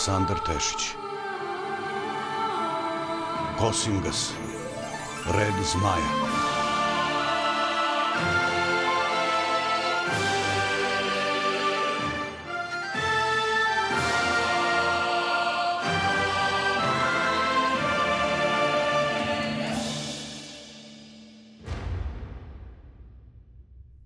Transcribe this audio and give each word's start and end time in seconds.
Aleksandar 0.00 0.38
Tešić. 0.38 0.96
Kosingas, 3.58 4.32
red 5.26 5.54
zmaja. 5.72 6.10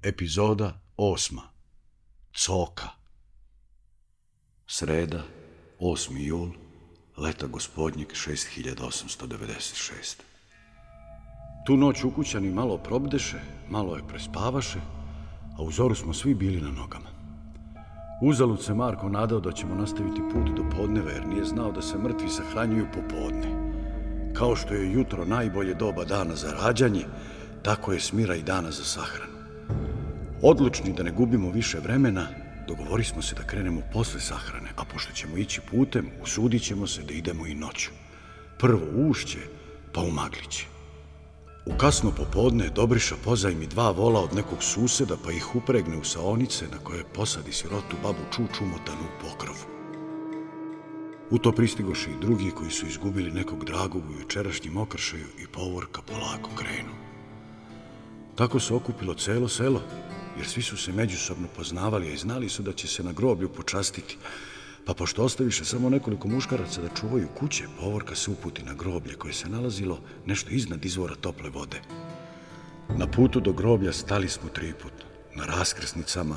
Epizoda 0.03 0.81
osma. 0.97 1.43
Coka. 2.33 2.89
Sreda, 4.67 5.23
8. 5.85 6.19
jul, 6.19 6.49
leta 7.17 7.47
gospodnjeg 7.47 8.09
6896. 8.09 10.17
Tu 11.67 11.77
noć 11.77 12.05
ukućani 12.05 12.51
malo 12.51 12.79
probdeše, 12.79 13.41
malo 13.69 13.97
je 13.97 14.09
prespavaše, 14.09 14.79
a 15.59 15.63
u 15.63 15.71
zoru 15.71 15.95
smo 15.95 16.15
svi 16.15 16.35
bili 16.35 16.61
na 16.61 16.71
nogama. 16.71 17.11
Uzalud 18.23 18.63
se 18.63 18.75
Marko 18.75 19.09
nadao 19.09 19.41
da 19.41 19.53
ćemo 19.53 19.75
nastaviti 19.75 20.23
put 20.33 20.57
do 20.57 20.65
podneva, 20.77 21.11
jer 21.11 21.27
nije 21.27 21.45
znao 21.45 21.73
da 21.73 21.83
se 21.83 21.99
mrtvi 21.99 22.29
sahranjuju 22.29 22.87
popodne. 22.95 23.75
Kao 24.35 24.57
što 24.57 24.75
je 24.75 24.93
jutro 24.93 25.25
najbolje 25.25 25.75
doba 25.75 26.05
dana 26.05 26.35
za 26.35 26.53
rađanje, 26.53 27.05
tako 27.63 27.93
je 27.93 28.01
smira 28.01 28.35
i 28.35 28.43
dana 28.43 28.71
za 28.71 28.85
sahranu. 28.85 29.33
Odlučni 30.43 30.93
da 30.93 31.03
ne 31.03 31.11
gubimo 31.11 31.51
više 31.51 31.79
vremena, 31.79 32.44
dogovori 32.69 33.05
smo 33.05 33.23
se 33.23 33.35
da 33.35 33.43
krenemo 33.43 33.81
posle 33.93 34.21
sahrane, 34.21 34.71
a 34.77 34.85
pošto 34.85 35.13
ćemo 35.13 35.37
ići 35.37 35.61
putem, 35.71 36.11
usudit 36.23 36.63
ćemo 36.63 36.87
se 36.87 37.03
da 37.03 37.13
idemo 37.13 37.47
i 37.47 37.55
noću. 37.55 37.91
Prvo 38.59 38.87
u 38.95 39.11
ušće, 39.11 39.39
pa 39.93 40.01
u 40.01 40.11
magliće. 40.11 40.67
U 41.67 41.77
kasno 41.79 42.11
popodne 42.11 42.69
Dobriša 42.69 43.17
pozajmi 43.25 43.67
dva 43.67 43.91
vola 43.91 44.21
od 44.21 44.35
nekog 44.35 44.63
suseda, 44.63 45.17
pa 45.25 45.33
ih 45.33 45.57
upregne 45.57 45.97
u 45.97 46.05
saonice 46.05 46.65
na 46.73 46.79
koje 46.79 47.05
posadi 47.05 47.53
sirotu 47.53 47.97
babu 48.03 48.25
Čuču 48.31 48.65
motanu 48.65 49.05
u 49.05 49.23
pokrovu. 49.23 49.65
U 51.31 51.39
to 51.39 51.53
pristigoše 51.53 52.11
i 52.11 52.21
drugi 52.21 52.51
koji 52.51 52.71
su 52.71 52.87
izgubili 52.87 53.31
nekog 53.31 53.65
dragog 53.65 54.03
u 54.11 54.21
jučerašnjim 54.21 54.77
okršaju 54.77 55.27
i 55.39 55.47
povorka 55.47 56.03
polako 56.03 56.51
krenu. 56.57 56.93
Tako 58.35 58.61
se 58.61 58.75
okupilo 58.75 59.15
celo 59.15 59.49
selo, 59.49 59.83
jer 60.37 60.47
svi 60.47 60.63
su 60.63 60.77
se 60.77 60.93
međusobno 60.93 61.49
poznavali, 61.57 62.09
a 62.09 62.13
i 62.13 62.17
znali 62.17 62.49
su 62.49 62.63
da 62.63 62.73
će 62.73 62.89
se 62.89 63.03
na 63.03 63.13
groblju 63.13 63.49
počastiti. 63.49 64.17
Pa 64.87 64.95
pošto 64.95 65.25
ostaviše 65.25 65.65
samo 65.65 65.91
nekoliko 65.91 66.29
muškaraca 66.29 66.83
da 66.83 66.89
čuvaju 67.01 67.29
kuće, 67.29 67.65
povorka 67.81 68.15
se 68.15 68.31
uputi 68.31 68.63
na 68.63 68.75
groblje 68.75 69.15
koje 69.15 69.35
se 69.35 69.49
nalazilo 69.49 70.01
nešto 70.27 70.51
iznad 70.51 70.85
izvora 70.85 71.15
tople 71.15 71.51
vode. 71.51 71.81
Na 72.89 73.07
putu 73.07 73.41
do 73.41 73.53
groblja 73.53 73.93
stali 73.93 74.29
smo 74.29 74.49
tri 74.49 74.73
put, 74.83 74.93
na 75.35 75.47
raskrsnicama, 75.47 76.37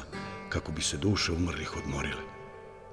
kako 0.49 0.71
bi 0.71 0.81
se 0.81 0.97
duše 0.97 1.31
umrlih 1.31 1.77
odmorile. 1.77 2.21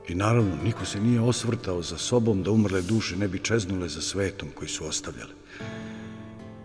I 0.09 0.15
naravno, 0.15 0.57
niko 0.65 0.85
se 0.85 1.01
nije 1.01 1.21
osvrtao 1.21 1.83
za 1.83 1.99
sobom 1.99 2.43
da 2.43 2.51
umrle 2.51 2.83
duše 2.83 3.17
ne 3.17 3.29
bi 3.29 3.39
čeznule 3.39 3.89
za 3.89 4.03
svetom 4.03 4.49
koji 4.55 4.69
su 4.69 4.87
ostavljale. 4.87 5.33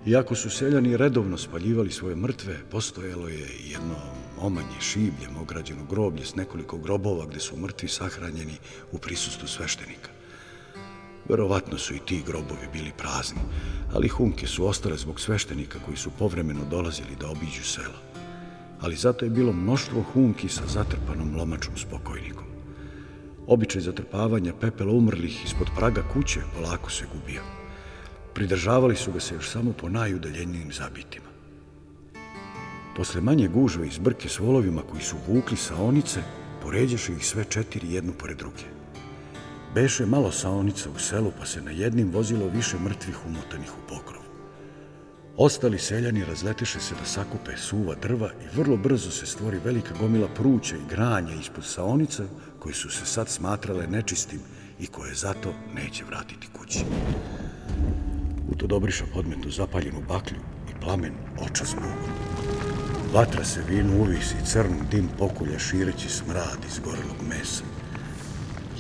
Iako 0.06 0.36
su 0.36 0.50
seljani 0.50 0.98
redovno 0.98 1.38
spaljivali 1.38 1.92
svoje 1.92 2.16
mrtve, 2.16 2.58
postojalo 2.72 3.28
je 3.28 3.48
jedno 3.72 3.96
omanje 4.42 4.82
šibljem 4.82 5.38
ograđeno 5.42 5.84
groblje 5.90 6.26
s 6.26 6.36
nekoliko 6.36 6.78
grobova 6.78 7.26
gde 7.26 7.40
su 7.40 7.58
mrtvi 7.58 7.88
sahranjeni 7.88 8.58
u 8.92 8.98
prisustu 8.98 9.48
sveštenika. 9.48 10.10
Verovatno 11.30 11.78
su 11.78 11.96
i 11.96 12.00
ti 12.00 12.24
grobovi 12.26 12.68
bili 12.74 12.92
prazni, 12.98 13.42
ali 13.94 14.08
hunke 14.08 14.48
su 14.48 14.68
ostale 14.68 14.98
zbog 14.98 15.20
sveštenika 15.20 15.80
koji 15.86 15.98
su 15.98 16.12
povremeno 16.20 16.66
dolazili 16.70 17.16
da 17.20 17.30
obiđu 17.30 17.64
selo. 17.64 18.00
Ali 18.82 18.96
zato 18.96 19.26
je 19.26 19.32
bilo 19.32 19.54
mnoštvo 19.54 20.04
hunki 20.14 20.50
sa 20.50 20.68
zatrpanom 20.68 21.36
lomačom 21.36 21.78
spokojnikom. 21.78 22.46
Običaj 23.48 23.82
zatrpavanja 23.82 24.54
pepela 24.62 24.94
umrlih 24.94 25.46
ispod 25.46 25.68
praga 25.76 26.04
kuće 26.14 26.40
polako 26.56 26.92
se 26.92 27.06
gubio. 27.14 27.42
Pridržavali 28.34 28.96
su 28.96 29.12
ga 29.12 29.20
se 29.20 29.36
još 29.36 29.50
samo 29.50 29.74
po 29.74 29.90
najudaljenijim 29.90 30.72
zabitima. 30.74 31.29
Posle 33.00 33.22
manje 33.22 33.48
gužve 33.48 33.88
iz 33.88 33.98
brke 33.98 34.30
s 34.30 34.40
volovima 34.40 34.82
koji 34.82 35.02
su 35.02 35.16
vukli 35.28 35.58
saonice, 35.58 36.20
poređaše 36.64 37.14
ih 37.14 37.26
sve 37.26 37.44
četiri 37.44 37.94
jednu 37.94 38.14
pored 38.14 38.38
druge. 38.38 38.64
Beše 39.76 40.06
malo 40.06 40.32
saonica 40.32 40.90
u 40.96 41.00
selu, 41.00 41.32
pa 41.40 41.46
se 41.46 41.62
na 41.62 41.72
jednim 41.72 42.12
vozilo 42.12 42.48
više 42.48 42.80
mrtvih 42.80 43.26
umotanih 43.26 43.72
u 43.74 43.88
pokrovu. 43.90 44.26
Ostali 45.38 45.80
seljani 45.80 46.26
razleteše 46.26 46.80
se 46.80 46.96
da 46.96 47.06
sakupe 47.06 47.58
suva 47.58 47.96
drva 47.96 48.32
i 48.44 48.58
vrlo 48.58 48.78
brzo 48.78 49.12
se 49.12 49.26
stvori 49.26 49.60
velika 49.66 49.96
gomila 50.00 50.28
pruća 50.28 50.76
i 50.76 50.90
granja 50.90 51.34
ispod 51.34 51.66
saonica 51.66 52.24
koji 52.60 52.74
su 52.74 52.90
se 52.90 53.06
sad 53.06 53.30
smatrale 53.30 53.88
nečistim 53.88 54.40
i 54.80 54.88
koje 54.88 55.14
zato 55.14 55.54
neće 55.76 56.04
vratiti 56.06 56.48
kući. 56.60 56.80
U 58.52 58.56
to 58.56 58.68
Dobriša 58.68 59.06
podmetu 59.14 59.50
zapaljenu 59.50 60.02
baklju 60.08 60.40
i 60.70 60.82
plamen 60.82 61.14
oča 61.42 61.66
zbogom. 61.66 62.49
Vatra 63.14 63.44
se 63.44 63.62
vinu 63.70 64.02
uvisi, 64.02 64.36
crn 64.46 64.74
dim 64.92 65.10
pokulja 65.18 65.60
šireći 65.60 66.10
smrad 66.10 66.58
iz 66.68 66.80
gorelog 66.80 67.18
mesa. 67.30 67.64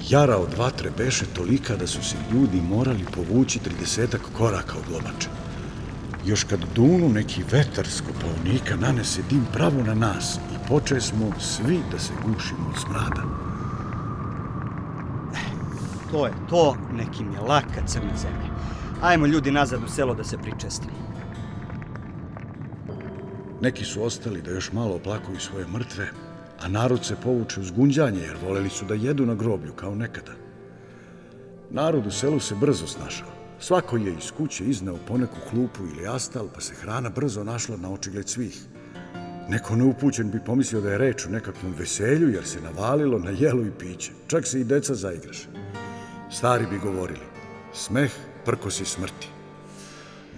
Jara 0.09 0.37
od 0.37 0.53
vatre 0.57 0.91
beše 0.97 1.25
tolika 1.25 1.75
da 1.75 1.87
su 1.87 2.03
se 2.03 2.15
ljudi 2.33 2.61
morali 2.61 3.05
povući 3.15 3.59
tridesetak 3.59 4.21
koraka 4.37 4.77
od 4.77 4.93
lomača. 4.93 5.29
Još 6.25 6.43
kad 6.43 6.59
dunu 6.75 7.09
neki 7.09 7.43
vetar 7.51 7.87
skopovnika 7.87 8.75
nanese 8.75 9.21
dim 9.29 9.45
pravo 9.53 9.83
na 9.83 9.93
nas 9.93 10.35
i 10.35 10.67
poče 10.67 11.01
smo 11.01 11.31
svi 11.39 11.79
da 11.91 11.99
se 11.99 12.13
gušimo 12.25 12.69
od 12.69 12.81
smrada. 12.81 13.23
To 16.11 16.25
je 16.25 16.33
to, 16.49 16.75
nekim 16.93 17.33
je 17.33 17.39
laka 17.39 17.87
crna 17.87 18.17
zemlja. 18.17 18.49
Ajmo 19.01 19.25
ljudi 19.25 19.51
nazad 19.51 19.83
u 19.83 19.87
selo 19.87 20.13
da 20.13 20.23
se 20.23 20.37
pričestimo. 20.37 21.08
Neki 23.61 23.85
su 23.85 24.03
ostali 24.03 24.41
da 24.41 24.51
još 24.51 24.71
malo 24.71 24.95
oplakuju 24.95 25.39
svoje 25.39 25.67
mrtve, 25.67 26.09
a 26.59 26.67
narod 26.67 27.05
se 27.05 27.15
povuče 27.23 27.59
uz 27.59 27.71
gunđanje 27.71 28.21
jer 28.21 28.37
voleli 28.45 28.69
su 28.69 28.85
da 28.85 28.93
jedu 28.93 29.25
na 29.25 29.35
groblju 29.35 29.73
kao 29.73 29.95
nekada. 29.95 30.31
Narod 31.69 32.07
u 32.07 32.11
selu 32.11 32.39
se 32.39 32.55
brzo 32.55 32.87
snašao. 32.87 33.27
Svako 33.59 33.97
je 33.97 34.13
iz 34.13 34.31
kuće 34.31 34.65
izneo 34.65 34.97
poneku 35.07 35.35
klupu 35.49 35.83
ili 35.83 36.07
astal, 36.07 36.47
pa 36.55 36.61
se 36.61 36.73
hrana 36.75 37.09
brzo 37.09 37.43
našla 37.43 37.77
na 37.77 37.91
očigled 37.91 38.29
svih. 38.29 38.61
Neko 39.49 39.75
neupućen 39.75 40.31
bi 40.31 40.39
pomislio 40.45 40.81
da 40.81 40.91
je 40.91 40.97
reč 40.97 41.25
o 41.25 41.29
nekakvom 41.29 41.73
veselju 41.73 42.29
jer 42.29 42.45
se 42.45 42.61
navalilo 42.61 43.19
na 43.19 43.29
jelo 43.29 43.65
i 43.65 43.71
piće. 43.79 44.11
Čak 44.27 44.47
se 44.47 44.61
i 44.61 44.63
deca 44.63 44.95
zaigraše. 44.95 45.47
Stari 46.31 46.65
bi 46.65 46.77
govorili, 46.77 47.25
smeh 47.73 48.11
prkosi 48.45 48.85
smrti. 48.85 49.38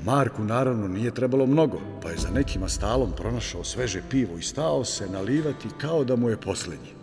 Marku 0.05 0.43
naravno 0.43 0.87
nije 0.87 1.13
trebalo 1.13 1.45
mnogo, 1.45 1.81
pa 2.01 2.09
je 2.09 2.17
za 2.17 2.29
nekima 2.29 2.69
stalom 2.69 3.11
pronašao 3.17 3.63
sveže 3.63 4.01
pivo 4.09 4.37
i 4.37 4.41
stao 4.41 4.85
se 4.85 5.09
nalivati 5.09 5.67
kao 5.77 6.03
da 6.03 6.15
mu 6.15 6.29
je 6.29 6.41
posljednji. 6.41 6.93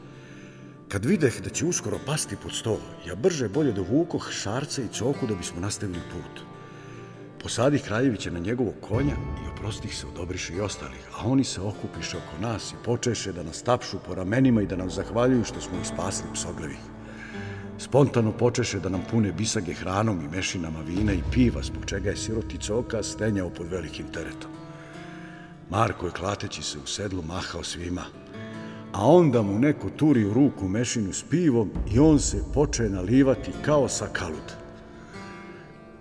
Kad 0.89 1.05
videh 1.05 1.41
da 1.43 1.51
će 1.51 1.67
uskoro 1.67 1.99
pasti 2.07 2.37
pod 2.43 2.53
sto, 2.53 2.81
ja 3.09 3.15
brže 3.15 3.49
bolje 3.49 3.73
dovukoh 3.73 4.31
šarce 4.31 4.85
i 4.85 4.89
coku 4.89 5.27
da 5.27 5.35
bismo 5.35 5.61
nastavili 5.61 6.01
put. 6.13 6.43
Posadih 7.43 7.83
Kraljevića 7.83 8.31
na 8.31 8.39
njegovog 8.39 8.75
konja 8.89 9.15
i 9.15 9.49
oprostih 9.53 9.97
se 9.97 10.07
odobriše 10.07 10.55
i 10.55 10.61
ostalih, 10.61 11.09
a 11.19 11.29
oni 11.29 11.45
se 11.45 11.61
okupiše 11.61 12.17
oko 12.17 12.43
nas 12.43 12.73
i 12.73 12.85
počeše 12.85 13.33
da 13.33 13.43
nas 13.43 13.63
tapšu 13.63 13.99
po 14.07 14.15
ramenima 14.15 14.63
i 14.63 14.67
da 14.67 14.77
nam 14.77 14.91
zahvaljuju 14.91 15.45
što 15.45 15.61
smo 15.61 15.79
ih 15.81 15.87
spasli 15.87 16.27
psoglevih. 16.35 16.98
Spontano 17.79 18.33
počeše 18.33 18.81
da 18.81 18.89
nam 18.89 19.03
pune 19.11 19.33
bisage 19.33 19.75
hranom 19.75 20.21
i 20.21 20.37
mešinama 20.37 20.81
vina 20.81 21.13
i 21.13 21.23
piva, 21.33 21.63
zbog 21.63 21.85
čega 21.87 22.11
je 22.11 22.17
siroti 22.17 22.59
coka 22.59 23.03
stenjao 23.03 23.51
pod 23.51 23.67
velikim 23.71 24.07
teretom. 24.13 24.51
Marko 25.71 26.07
je 26.07 26.13
klateći 26.13 26.63
se 26.63 26.79
u 26.79 26.87
sedlu 26.87 27.23
mahao 27.23 27.65
svima, 27.65 28.05
a 28.93 29.07
onda 29.07 29.43
mu 29.43 29.59
neko 29.59 29.91
turi 29.91 30.25
u 30.25 30.35
ruku 30.35 30.69
mešinu 30.69 31.13
s 31.13 31.23
pivom 31.23 31.71
i 31.93 31.99
on 31.99 32.19
se 32.19 32.43
poče 32.55 32.83
nalivati 32.83 33.53
kao 33.63 33.89
sa 33.89 34.07
kalut. 34.13 34.53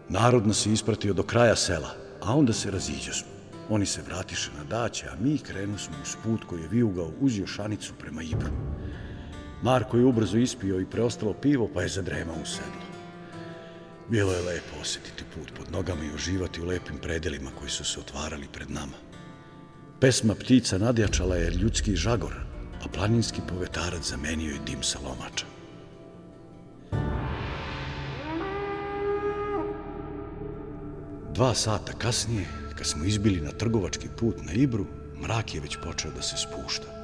Narod 0.09 0.47
nas 0.47 0.65
je 0.65 0.73
ispratio 0.73 1.13
do 1.13 1.23
kraja 1.23 1.55
sela, 1.55 1.89
a 2.21 2.35
onda 2.35 2.53
se 2.53 2.71
raziđo 2.71 3.13
smo. 3.13 3.27
Oni 3.69 3.85
se 3.85 4.01
vratiše 4.01 4.51
na 4.57 4.63
daće, 4.63 5.07
a 5.07 5.15
mi 5.19 5.37
krenu 5.37 5.77
smo 5.77 5.95
uz 6.03 6.15
put 6.23 6.43
koji 6.43 6.61
je 6.61 6.67
viugao 6.67 7.11
uz 7.19 7.37
jošanicu 7.37 7.93
prema 7.99 8.23
Ibru. 8.23 8.49
Marko 9.61 9.97
je 9.97 10.05
ubrzo 10.05 10.37
ispio 10.37 10.79
i 10.79 10.85
preostalo 10.85 11.33
pivo, 11.33 11.69
pa 11.73 11.81
je 11.81 11.87
zadrema 11.87 12.33
u 12.33 12.45
sedlo. 12.45 12.87
Bilo 14.09 14.33
je 14.33 14.41
lepo 14.41 14.81
osjetiti 14.81 15.23
put 15.35 15.51
pod 15.57 15.71
nogama 15.71 16.03
i 16.03 16.15
uživati 16.15 16.61
u 16.61 16.65
lepim 16.65 16.97
predelima 16.97 17.51
koji 17.59 17.69
su 17.69 17.83
se 17.83 17.99
otvarali 17.99 18.47
pred 18.53 18.71
nama. 18.71 18.97
Pesma 19.99 20.35
ptica 20.35 20.77
nadjačala 20.77 21.35
je 21.35 21.51
ljudski 21.51 21.95
žagor, 21.95 22.33
a 22.83 22.87
planinski 22.87 23.41
povetarac 23.49 24.09
zamenio 24.09 24.51
je 24.51 24.59
dim 24.65 24.83
sa 24.83 24.99
lomača. 24.99 25.45
Dva 31.33 31.53
sata 31.53 31.93
kasnije, 31.93 32.47
kad 32.75 32.87
smo 32.87 33.05
izbili 33.05 33.41
na 33.41 33.51
trgovački 33.51 34.07
put 34.17 34.35
na 34.43 34.53
Ibru, 34.53 34.85
mrak 35.21 35.55
je 35.55 35.61
već 35.61 35.77
počeo 35.83 36.11
da 36.11 36.21
se 36.21 36.35
spušta. 36.37 36.96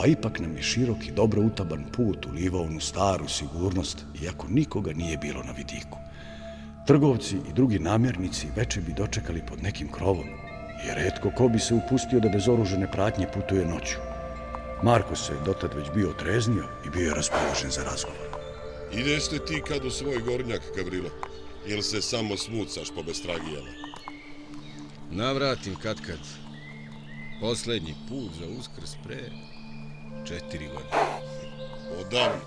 Pa 0.00 0.06
ipak 0.06 0.38
nam 0.40 0.56
je 0.56 0.62
širok 0.62 1.06
i 1.06 1.12
dobro 1.12 1.42
utaban 1.42 1.84
put 1.92 2.26
ulivao 2.26 2.62
onu 2.62 2.80
staru 2.80 3.28
sigurnost, 3.28 4.04
iako 4.22 4.46
nikoga 4.48 4.92
nije 4.92 5.16
bilo 5.16 5.42
na 5.42 5.52
vidiku. 5.52 5.98
Trgovci 6.86 7.36
i 7.36 7.52
drugi 7.52 7.78
namjernici 7.78 8.46
veče 8.56 8.80
bi 8.80 8.92
dočekali 8.92 9.42
pod 9.48 9.62
nekim 9.62 9.92
krovom, 9.92 10.28
jer 10.86 10.96
redko 10.96 11.30
ko 11.36 11.48
bi 11.48 11.58
se 11.58 11.74
upustio 11.74 12.20
da 12.20 12.28
bez 12.28 12.48
oružene 12.48 12.90
pratnje 12.92 13.26
putuje 13.34 13.66
noću. 13.66 13.96
Marko 14.82 15.16
se 15.16 15.32
dotad 15.44 15.74
već 15.74 15.86
bio 15.94 16.12
treznio 16.12 16.64
i 16.86 16.90
bio 16.90 17.08
je 17.08 17.14
raspoložen 17.14 17.70
za 17.70 17.84
razgovor. 17.84 18.28
Ide 18.92 19.20
ste 19.20 19.38
ti 19.38 19.62
kad 19.68 19.84
u 19.84 19.90
svoj 19.90 20.18
gornjak, 20.18 20.62
Gavrilo? 20.76 21.10
Ili 21.66 21.82
se 21.82 22.02
samo 22.02 22.36
smucaš 22.36 22.88
po 22.94 23.02
bestragijama? 23.02 23.70
Navratim 25.10 25.76
kad 25.82 26.00
kad. 26.00 26.20
Poslednji 27.40 27.94
put 28.08 28.30
za 28.40 28.46
uskrs 28.58 28.96
pre 29.04 29.49
četiri 30.28 30.66
godine. 30.66 30.90
Odavno. 32.00 32.40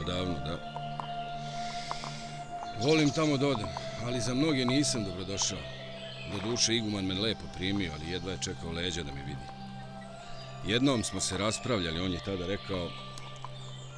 Odavno, 0.00 0.34
da. 0.34 0.76
Volim 2.82 3.10
tamo 3.10 3.36
da 3.36 3.48
odem, 3.48 3.68
ali 4.04 4.20
za 4.20 4.34
mnoge 4.34 4.64
nisam 4.64 5.04
dobrodošao. 5.04 5.58
Do 6.32 6.50
duše 6.50 6.74
Iguman 6.74 7.04
me 7.04 7.14
lepo 7.14 7.44
primio, 7.56 7.92
ali 7.94 8.12
jedva 8.12 8.32
je 8.32 8.38
čekao 8.42 8.72
leđa 8.72 9.02
da 9.02 9.12
me 9.12 9.22
vidi. 9.22 9.46
Jednom 10.66 11.04
smo 11.04 11.20
se 11.20 11.38
raspravljali, 11.38 12.00
on 12.00 12.12
je 12.12 12.20
tada 12.24 12.46
rekao 12.46 12.90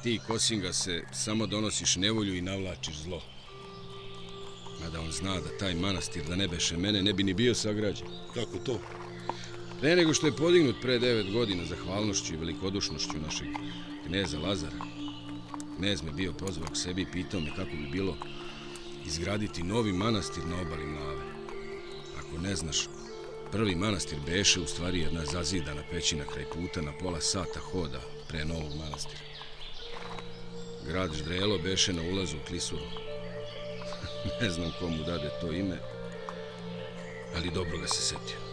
ti 0.03 0.19
Kosinga 0.27 0.73
se 0.73 1.03
samo 1.11 1.47
donosiš 1.47 1.95
nevolju 1.95 2.35
i 2.35 2.41
navlačiš 2.41 2.95
zlo. 2.95 3.21
Mada 4.81 4.99
on 4.99 5.11
zna 5.11 5.33
da 5.33 5.57
taj 5.57 5.73
manastir 5.73 6.23
da 6.29 6.35
ne 6.35 6.47
beše 6.47 6.77
mene 6.77 7.01
ne 7.01 7.13
bi 7.13 7.23
ni 7.23 7.33
bio 7.33 7.55
sagrađen. 7.55 8.07
Kako 8.33 8.57
to? 8.57 8.79
Pre 9.79 9.95
nego 9.95 10.13
što 10.13 10.27
je 10.27 10.35
podignut 10.35 10.75
pre 10.81 10.99
devet 10.99 11.31
godina 11.31 11.65
zahvalnošću 11.65 12.33
i 12.33 12.37
velikodušnošću 12.37 13.17
našeg 13.25 13.47
kneza 14.07 14.39
Lazara, 14.39 14.85
knez 15.77 16.03
me 16.03 16.11
bio 16.11 16.33
pozvao 16.33 16.67
k 16.67 16.77
sebi 16.77 17.01
i 17.01 17.11
pitao 17.11 17.39
me 17.39 17.55
kako 17.55 17.69
bi 17.69 17.87
bilo 17.91 18.17
izgraditi 19.05 19.63
novi 19.63 19.93
manastir 19.93 20.45
na 20.45 20.61
obali 20.61 20.85
Mlave. 20.85 21.23
Ako 22.19 22.41
ne 22.41 22.55
znaš, 22.55 22.87
prvi 23.51 23.75
manastir 23.75 24.17
beše 24.25 24.59
u 24.59 24.67
stvari 24.67 24.99
jedna 24.99 25.25
zazidana 25.25 25.81
pećina 25.91 26.23
kraj 26.33 26.45
puta 26.45 26.81
na 26.81 26.91
pola 27.01 27.21
sata 27.21 27.59
hoda 27.59 28.01
pre 28.27 28.45
novog 28.45 28.75
manastira. 28.83 29.21
Grad 30.87 31.13
Ždrelo 31.13 31.57
beše 31.57 31.93
na 31.93 32.01
ulazu 32.01 32.37
u 32.37 32.47
Klisuru. 32.47 32.89
ne 34.41 34.49
znam 34.49 34.71
komu 34.79 35.03
dade 35.03 35.29
to 35.41 35.51
ime, 35.51 35.77
ali 37.35 37.51
dobro 37.51 37.77
ga 37.77 37.87
se 37.87 38.01
setio. 38.01 38.48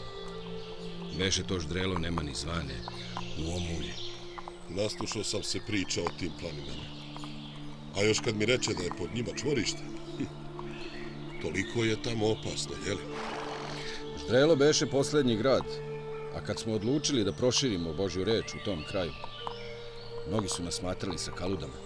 Beše 1.19 1.43
to 1.43 1.61
Ždrelo 1.61 1.99
nema 1.99 2.23
ni 2.23 2.35
zvane 2.35 2.75
u 3.39 3.57
omulje. 3.57 3.95
Naslušao 4.69 5.25
sam 5.25 5.43
se 5.43 5.61
priča 5.67 6.01
o 6.03 6.19
tim 6.19 6.33
planinama. 6.41 6.87
A 7.97 8.03
još 8.03 8.21
kad 8.21 8.37
mi 8.37 8.47
reče 8.47 8.75
da 8.75 8.83
je 8.83 8.97
pod 8.99 9.15
njima 9.15 9.31
čvorište, 9.41 9.79
hm, 10.19 10.25
toliko 11.43 11.85
je 11.85 12.03
tamo 12.03 12.27
opasno, 12.27 12.73
jeli? 12.87 13.03
Ždrelo 14.19 14.57
beše 14.57 14.87
poslednji 14.87 15.37
grad, 15.37 15.65
a 16.35 16.41
kad 16.41 16.59
smo 16.59 16.75
odlučili 16.75 17.25
da 17.25 17.33
proširimo 17.33 17.95
Božju 17.95 18.25
reč 18.25 18.55
u 18.55 18.65
tom 18.65 18.85
kraju, 18.91 19.13
mnogi 20.29 20.49
su 20.49 20.63
nas 20.63 20.75
smatrali 20.75 21.19
sa 21.19 21.33
kaludama. 21.33 21.79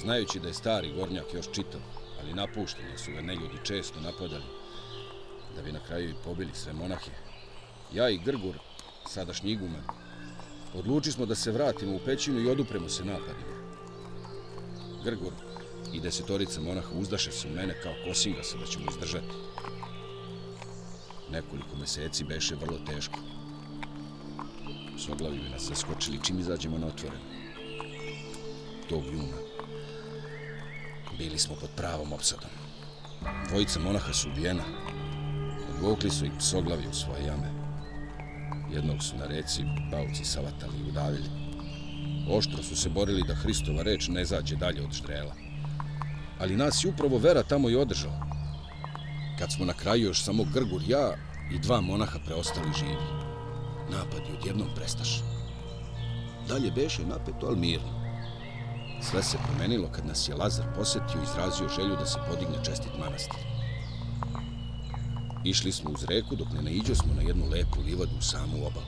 Znajući 0.00 0.40
da 0.40 0.48
je 0.48 0.54
stari 0.54 0.92
gornjak 0.92 1.34
još 1.34 1.46
čitav, 1.52 1.80
ali 2.20 2.34
napušten 2.34 2.86
jer 2.90 2.98
su 2.98 3.12
ga 3.12 3.20
neljudi 3.20 3.64
često 3.64 4.00
napadali, 4.00 4.44
da 5.56 5.62
bi 5.62 5.72
na 5.72 5.80
kraju 5.86 6.10
i 6.10 6.22
pobili 6.24 6.50
sve 6.54 6.72
monahe. 6.72 7.29
Ja 7.94 8.10
i 8.10 8.18
Grgur, 8.18 8.58
sadašnji 9.06 9.50
iguman, 9.50 9.82
odluči 10.74 11.12
smo 11.12 11.26
da 11.26 11.34
se 11.34 11.52
vratimo 11.52 11.94
u 11.94 12.00
pećinu 12.04 12.40
i 12.40 12.50
odupremo 12.50 12.88
se 12.88 13.04
napadima. 13.04 13.60
Grgur 15.04 15.32
i 15.92 16.00
desetorica 16.00 16.60
monaha 16.60 16.88
uzdaše 16.94 17.32
se 17.32 17.48
u 17.48 17.54
mene 17.54 17.74
kao 17.82 17.92
kosinga 18.08 18.42
se 18.42 18.58
da 18.58 18.66
ćemo 18.66 18.84
izdržati. 18.90 19.34
Nekoliko 21.30 21.76
meseci 21.80 22.24
beše 22.24 22.54
vrlo 22.54 22.78
teško. 22.86 23.18
Soglavi 24.98 25.38
bi 25.38 25.48
nas 25.48 25.62
zaskočili 25.62 26.20
čim 26.22 26.38
izađemo 26.38 26.78
na 26.78 26.86
otvoreno. 26.86 27.24
Tog 28.88 29.06
juna. 29.06 29.36
Bili 31.18 31.38
smo 31.38 31.56
pod 31.56 31.70
pravom 31.76 32.12
opsadom. 32.12 32.50
Dvojica 33.48 33.80
monaha 33.80 34.12
su 34.12 34.28
ubijena. 34.28 34.62
Odvukli 35.74 36.10
su 36.10 36.26
i 36.26 36.30
psoglavi 36.38 36.86
u 36.90 36.94
svoje 36.94 37.26
jame. 37.26 37.59
Jednog 38.74 39.02
su 39.02 39.16
na 39.16 39.26
reci 39.26 39.62
bauci 39.90 40.24
savatali 40.24 40.72
i 40.78 40.88
udavili. 40.88 41.28
Oštro 42.30 42.62
su 42.62 42.76
se 42.76 42.88
borili 42.88 43.24
da 43.28 43.34
Hristova 43.34 43.82
reč 43.82 44.08
ne 44.08 44.24
zađe 44.24 44.56
dalje 44.56 44.82
od 44.82 44.92
ždrela. 44.92 45.34
Ali 46.40 46.56
nas 46.56 46.84
je 46.84 46.90
upravo 46.90 47.18
vera 47.18 47.42
tamo 47.42 47.70
i 47.70 47.76
održala. 47.76 48.26
Kad 49.38 49.52
smo 49.52 49.64
na 49.64 49.72
kraju 49.72 50.04
još 50.04 50.22
samo 50.24 50.44
Grgur, 50.54 50.82
ja 50.88 51.14
i 51.52 51.58
dva 51.58 51.80
monaha 51.80 52.18
preostali 52.26 52.72
živi. 52.78 53.30
Napad 53.90 54.20
je 54.28 54.38
odjednom 54.38 54.68
prestaše. 54.76 55.22
Dalje 56.48 56.70
beše 56.70 57.06
napeto, 57.06 57.46
ali 57.46 57.56
mirno. 57.56 58.00
Sve 59.02 59.22
se 59.22 59.38
promenilo 59.48 59.88
kad 59.92 60.06
nas 60.06 60.28
je 60.28 60.34
Lazar 60.34 60.66
posetio 60.76 61.20
i 61.20 61.24
izrazio 61.24 61.68
želju 61.68 61.96
da 61.96 62.06
se 62.06 62.18
podigne 62.28 62.64
čestit 62.64 62.92
manastir. 62.98 63.59
Išli 65.44 65.72
smo 65.72 65.90
uz 65.90 66.04
reku 66.04 66.36
dok 66.36 66.48
ne 66.52 66.62
naiđo 66.62 66.94
smo 66.94 67.14
na 67.14 67.22
jednu 67.22 67.44
lepu 67.48 67.80
livadu 67.86 68.12
u 68.18 68.22
samu 68.22 68.56
obalu. 68.56 68.86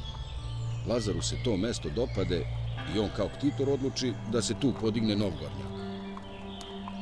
Lazaru 0.86 1.22
se 1.22 1.36
to 1.44 1.56
mesto 1.56 1.90
dopade 1.90 2.46
i 2.94 2.98
on 2.98 3.08
kao 3.16 3.28
ktitor 3.28 3.70
odluči 3.70 4.12
da 4.32 4.42
se 4.42 4.54
tu 4.60 4.72
podigne 4.80 5.16
nov 5.16 5.30
gornjak. 5.30 5.72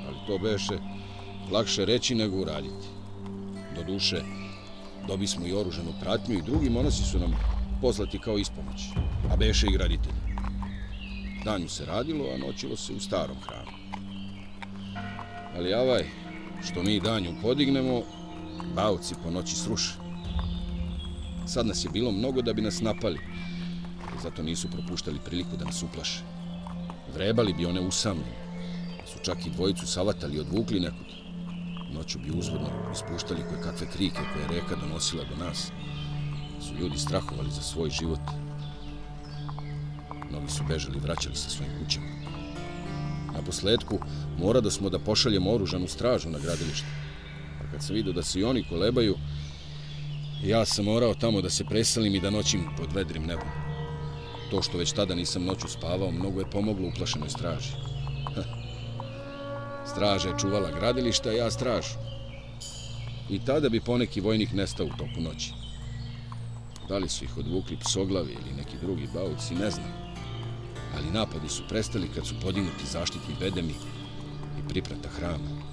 Ali 0.07 0.17
to 0.27 0.39
beše 0.39 0.79
lakše 1.53 1.85
reći 1.85 2.15
nego 2.15 2.37
uraditi. 2.37 2.87
Do 3.77 3.83
duše, 3.83 4.23
dobi 5.09 5.27
smo 5.27 5.47
i 5.47 5.53
oružanu 5.53 5.93
pratnju 6.01 6.35
i 6.39 6.43
drugi 6.43 6.71
monasi 6.71 7.05
su 7.05 7.19
nam 7.19 7.35
poslati 7.81 8.19
kao 8.19 8.39
ispomoć, 8.39 8.81
a 9.31 9.37
beše 9.37 9.67
i 9.67 9.73
graditelji. 9.73 10.21
Danju 11.45 11.69
se 11.69 11.87
radilo, 11.87 12.25
a 12.35 12.39
noćilo 12.39 12.77
se 12.77 12.93
u 12.93 13.01
starom 13.01 13.37
hramu. 13.47 13.71
Ali 15.57 15.75
avaj, 15.75 16.05
što 16.65 16.83
mi 16.83 17.01
danju 17.01 17.31
podignemo, 17.43 18.03
bauci 18.75 19.15
po 19.23 19.31
noći 19.31 19.57
sruše. 19.57 19.95
Sad 21.47 21.67
nas 21.67 21.85
je 21.85 21.91
bilo 21.91 22.13
mnogo 22.13 22.43
da 22.43 22.53
bi 22.53 22.63
nas 22.63 22.81
napali, 22.81 23.19
zato 24.23 24.43
nisu 24.43 24.69
propuštali 24.71 25.19
priliku 25.25 25.57
da 25.57 25.65
nas 25.65 25.83
uplaše. 25.83 26.23
Vrebali 27.15 27.53
bi 27.53 27.67
one 27.67 27.81
usamljene, 27.81 28.37
su 29.13 29.19
čak 29.23 29.47
i 29.47 29.51
dvojicu 29.51 29.87
savatali 29.87 30.37
i 30.37 30.41
odvukli 30.41 30.81
nekud. 30.81 31.07
Noću 31.93 32.19
bi 32.19 32.39
uzvodno 32.39 32.69
ispuštali 32.93 33.43
koje 33.49 33.63
kakve 33.63 33.87
krike 33.87 34.21
koje 34.33 34.43
je 34.43 34.61
reka 34.61 34.77
donosila 34.81 35.25
do 35.25 35.45
nas. 35.45 35.71
Su 36.61 36.75
ljudi 36.81 36.99
strahovali 36.99 37.51
za 37.51 37.63
svoj 37.63 37.91
život. 37.91 38.21
Mnogi 40.31 40.51
su 40.51 40.65
bežali 40.69 40.97
i 40.97 41.01
vraćali 41.01 41.37
se 41.37 41.51
svojim 41.51 41.73
kućama. 41.79 42.07
Na 43.35 43.43
posledku 43.47 43.99
mora 44.39 44.61
da 44.61 44.71
smo 44.71 44.89
da 44.89 44.99
pošaljemo 44.99 45.53
oružanu 45.53 45.89
stražu 45.89 46.31
na 46.31 46.39
gradilište. 46.39 47.10
Kad 47.73 47.83
sam 47.83 47.95
vidio 47.95 48.13
da 48.13 48.23
se 48.23 48.41
i 48.41 48.45
oni 48.45 48.65
kolebaju, 48.69 49.17
ja 50.45 50.65
sam 50.65 50.85
morao 50.85 51.15
tamo 51.15 51.41
da 51.41 51.51
se 51.51 51.65
preselim 51.65 52.15
i 52.15 52.21
da 52.21 52.31
noćim 52.31 52.65
pod 52.77 52.93
vedrim 52.93 53.23
nebom. 53.23 53.49
To 54.51 54.63
što 54.63 54.79
već 54.79 54.93
tada 54.93 55.15
nisam 55.15 55.45
noću 55.45 55.69
spavao, 55.69 56.11
mnogo 56.11 56.41
je 56.41 56.51
pomoglo 56.51 56.89
uplašenoj 56.89 57.29
straži. 57.29 57.73
Straža 59.93 60.29
je 60.29 60.39
čuvala 60.39 60.71
gradilišta, 60.71 61.29
a 61.29 61.33
ja 61.33 61.51
stražu. 61.51 61.95
I 63.31 63.39
tada 63.39 63.69
bi 63.69 63.81
poneki 63.81 64.21
vojnik 64.21 64.53
nestao 64.53 64.87
u 64.87 64.97
toku 64.99 65.21
noći. 65.21 65.53
Da 66.89 66.99
li 66.99 67.09
su 67.09 67.25
ih 67.25 67.39
odvukli 67.39 67.77
psoglavi 67.77 68.33
ili 68.33 68.57
neki 68.57 68.77
drugi 68.83 69.09
bauci, 69.15 69.55
ne 69.55 69.71
znam. 69.71 69.87
Ali 70.97 71.11
napadi 71.11 71.49
su 71.49 71.63
prestali 71.69 72.09
kad 72.15 72.27
su 72.27 72.35
podignuti 72.43 72.87
zaštitni 72.87 73.35
bedemi 73.41 73.75
i 74.59 74.69
priprata 74.69 75.09
hrama. 75.09 75.70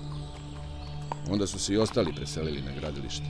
Onda 1.30 1.48
su 1.48 1.60
se 1.60 1.74
i 1.74 1.78
ostali 1.78 2.14
preselili 2.16 2.62
na 2.62 2.72
gradilište. 2.72 3.26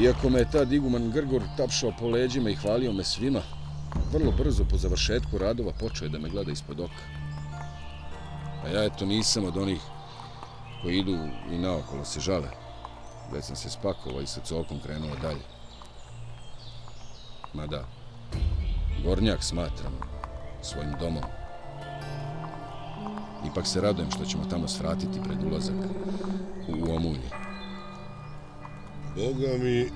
Iako 0.00 0.30
me 0.30 0.38
je 0.38 0.50
tad 0.50 0.72
iguman 0.72 1.10
Grgor 1.10 1.42
tapšao 1.56 1.92
po 1.98 2.08
leđima 2.08 2.50
i 2.50 2.54
hvalio 2.54 2.92
me 2.92 3.04
svima, 3.04 3.40
vrlo 4.12 4.32
brzo 4.32 4.64
po 4.70 4.76
završetku 4.76 5.38
radova 5.38 5.72
počeo 5.72 6.06
je 6.06 6.10
da 6.10 6.18
me 6.18 6.28
gleda 6.28 6.52
ispod 6.52 6.80
oka. 6.80 7.02
A 8.64 8.68
ja 8.68 8.84
eto 8.84 9.06
nisam 9.06 9.44
od 9.44 9.56
onih 9.56 9.80
koji 10.82 10.98
idu 10.98 11.18
i 11.50 11.58
naokolo 11.58 12.04
se 12.04 12.20
žale. 12.20 12.48
Već 13.32 13.44
sam 13.44 13.56
se 13.56 13.70
spakovao 13.70 14.20
i 14.20 14.26
sa 14.26 14.40
cokom 14.40 14.80
krenuo 14.80 15.16
dalje. 15.22 15.44
Mada, 17.54 17.84
Gornjak 19.04 19.42
smatram 19.42 19.92
svojim 20.62 20.94
domom. 21.00 21.45
Ipak 23.46 23.66
se 23.66 23.80
radujem 23.80 24.10
što 24.10 24.24
ćemo 24.24 24.44
tamo 24.50 24.68
svratiti 24.68 25.20
pred 25.24 25.44
ulazak 25.44 25.74
u 26.68 26.94
Omulje. 26.94 27.30
Boga 29.16 29.64
mi, 29.64 29.90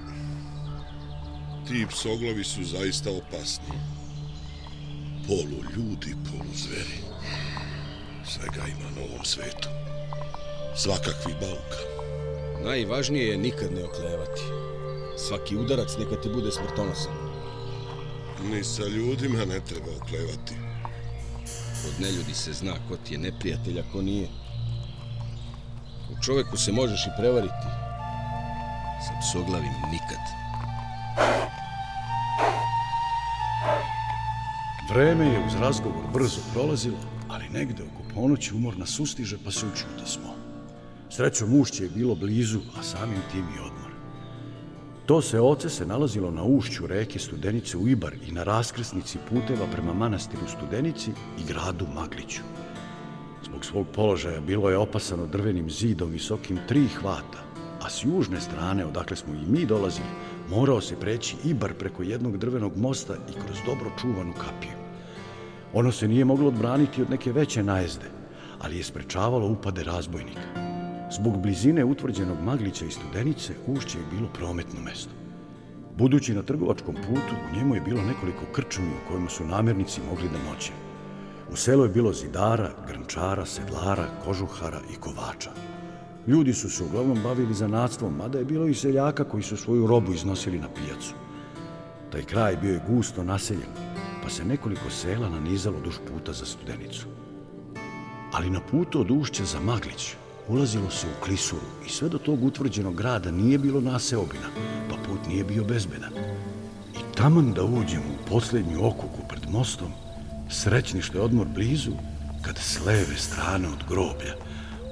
ti 1.68 1.86
psoglavi 1.88 2.44
su 2.44 2.64
zaista 2.64 3.10
opasni. 3.10 3.74
Polu 5.26 5.62
ljudi, 5.76 6.14
polu 6.30 6.50
zveri. 6.54 7.00
Svega 8.24 8.66
ima 8.68 8.90
na 8.96 9.02
ovom 9.12 9.24
svetu. 9.24 9.68
Svakakvi 10.76 11.32
bauka. 11.40 11.80
Najvažnije 12.64 13.26
je 13.26 13.38
nikad 13.38 13.72
ne 13.72 13.84
oklevati. 13.84 14.42
Svaki 15.16 15.56
udarac 15.56 15.96
neka 15.98 16.20
ti 16.22 16.28
bude 16.28 16.50
smrtonosan. 16.52 17.12
Ni 18.50 18.64
sa 18.64 18.86
ljudima 18.86 19.44
ne 19.44 19.60
treba 19.60 19.90
oklevati. 20.02 20.69
Od 21.88 22.00
neljudi 22.00 22.34
se 22.34 22.52
zna 22.52 22.72
ko 22.88 22.96
ti 22.96 23.14
je 23.14 23.18
neprijatelj, 23.18 23.80
a 23.80 23.82
ko 23.92 24.02
nije. 24.02 24.28
U 26.10 26.22
čoveku 26.22 26.56
se 26.56 26.72
možeš 26.72 27.06
i 27.06 27.10
prevariti. 27.18 27.66
Sa 29.06 29.12
psoglavim 29.20 29.72
nikad. 29.92 30.40
Vreme 34.90 35.26
je 35.26 35.46
uz 35.46 35.54
razgovor 35.54 36.04
brzo 36.12 36.40
prolazilo, 36.52 36.98
ali 37.28 37.48
negde 37.48 37.82
oko 37.82 38.14
ponoći 38.14 38.54
umor 38.54 38.78
nas 38.78 38.90
sustiže 38.90 39.38
pa 39.44 39.50
se 39.50 39.66
učuta 39.66 40.06
smo. 40.06 40.34
Srećo 41.10 41.46
mušće 41.46 41.84
je 41.84 41.90
bilo 41.90 42.14
blizu, 42.14 42.60
a 42.78 42.82
samim 42.82 43.22
tim 43.32 43.44
i 43.56 43.58
odmor. 43.58 43.89
To 45.10 45.22
se 45.22 45.40
oce 45.40 45.68
se 45.68 45.86
nalazilo 45.86 46.30
na 46.30 46.44
ušću 46.44 46.86
reke 46.86 47.18
Studenice 47.18 47.76
u 47.76 47.88
Ibar 47.88 48.12
i 48.28 48.32
na 48.32 48.42
raskrsnici 48.42 49.18
puteva 49.28 49.66
prema 49.72 49.94
manastiru 49.94 50.42
Studenici 50.48 51.10
i 51.10 51.52
gradu 51.52 51.86
Magliću. 51.94 52.42
Zbog 53.44 53.64
svog 53.64 53.86
položaja 53.94 54.40
bilo 54.40 54.70
je 54.70 54.76
opasano 54.76 55.26
drvenim 55.26 55.70
zidom 55.70 56.10
visokim 56.10 56.58
tri 56.68 56.88
hvata, 56.88 57.38
a 57.82 57.90
s 57.90 58.04
južne 58.04 58.40
strane, 58.40 58.84
odakle 58.84 59.16
smo 59.16 59.34
i 59.34 59.50
mi 59.50 59.66
dolazili, 59.66 60.06
morao 60.50 60.80
se 60.80 61.00
preći 61.00 61.36
Ibar 61.44 61.74
preko 61.74 62.02
jednog 62.02 62.38
drvenog 62.38 62.76
mosta 62.76 63.14
i 63.14 63.32
kroz 63.32 63.58
dobro 63.66 63.90
čuvanu 64.00 64.32
kapiju. 64.32 64.78
Ono 65.72 65.92
se 65.92 66.08
nije 66.08 66.24
moglo 66.24 66.48
odbraniti 66.48 67.02
od 67.02 67.10
neke 67.10 67.32
veće 67.32 67.62
najezde, 67.62 68.10
ali 68.60 68.76
je 68.76 68.84
sprečavalo 68.84 69.48
upade 69.48 69.84
razbojnika. 69.84 70.69
Zbog 71.12 71.42
blizine 71.42 71.84
utvrđenog 71.84 72.36
Maglića 72.44 72.84
i 72.84 72.90
Studenice, 72.90 73.52
ušće 73.66 73.98
je 73.98 74.04
bilo 74.12 74.28
prometno 74.28 74.80
mesto. 74.80 75.10
Budući 75.98 76.34
na 76.34 76.42
trgovačkom 76.42 76.94
putu, 76.94 77.34
u 77.50 77.56
njemu 77.56 77.74
je 77.74 77.80
bilo 77.80 78.02
nekoliko 78.02 78.44
krčumi 78.52 78.88
u 78.88 79.08
kojima 79.08 79.28
su 79.28 79.44
namirnici 79.44 80.00
mogli 80.10 80.28
da 80.28 80.50
noće. 80.50 80.72
U 81.52 81.56
selu 81.56 81.82
je 81.82 81.88
bilo 81.88 82.12
zidara, 82.12 82.70
grnčara, 82.86 83.46
sedlara, 83.46 84.06
kožuhara 84.24 84.80
i 84.92 84.96
kovača. 84.96 85.50
Ljudi 86.26 86.54
su 86.54 86.70
se 86.70 86.84
uglavnom 86.84 87.18
bavili 87.22 87.54
zanatstvom, 87.54 88.16
mada 88.16 88.38
je 88.38 88.44
bilo 88.44 88.66
i 88.66 88.74
seljaka 88.74 89.24
koji 89.24 89.42
su 89.42 89.56
svoju 89.56 89.86
robu 89.86 90.12
iznosili 90.12 90.58
na 90.58 90.68
pijacu. 90.68 91.14
Taj 92.12 92.22
kraj 92.22 92.56
bio 92.56 92.72
je 92.72 92.82
gusto 92.88 93.24
naseljen, 93.24 93.70
pa 94.22 94.30
se 94.30 94.44
nekoliko 94.44 94.90
sela 94.90 95.28
nanizalo 95.28 95.80
duž 95.80 95.94
puta 96.12 96.32
za 96.32 96.46
studenicu. 96.46 97.06
Ali 98.32 98.50
na 98.50 98.60
putu 98.70 99.00
od 99.00 99.10
Ušća 99.10 99.44
za 99.44 99.60
Maglić 99.60 100.14
ulazilo 100.50 100.90
se 100.90 101.06
u 101.06 101.24
Klisuru 101.24 101.66
i 101.86 101.88
sve 101.88 102.08
do 102.08 102.18
tog 102.18 102.44
utvrđenog 102.44 102.96
grada 102.96 103.30
nije 103.30 103.58
bilo 103.58 103.80
naseobina, 103.80 104.48
pa 104.90 104.96
put 104.96 105.26
nije 105.28 105.44
bio 105.44 105.64
bezbedan. 105.64 106.12
I 106.94 107.16
taman 107.16 107.52
da 107.52 107.64
uđemo 107.64 108.04
u 108.10 108.28
posljednju 108.28 108.86
okuku 108.86 109.28
pred 109.28 109.50
mostom, 109.50 109.92
srećni 110.50 111.02
što 111.02 111.18
je 111.18 111.24
odmor 111.24 111.46
blizu, 111.46 111.92
kad 112.42 112.58
s 112.58 112.80
leve 112.86 113.16
strane 113.16 113.68
od 113.68 113.84
groblja, 113.88 114.34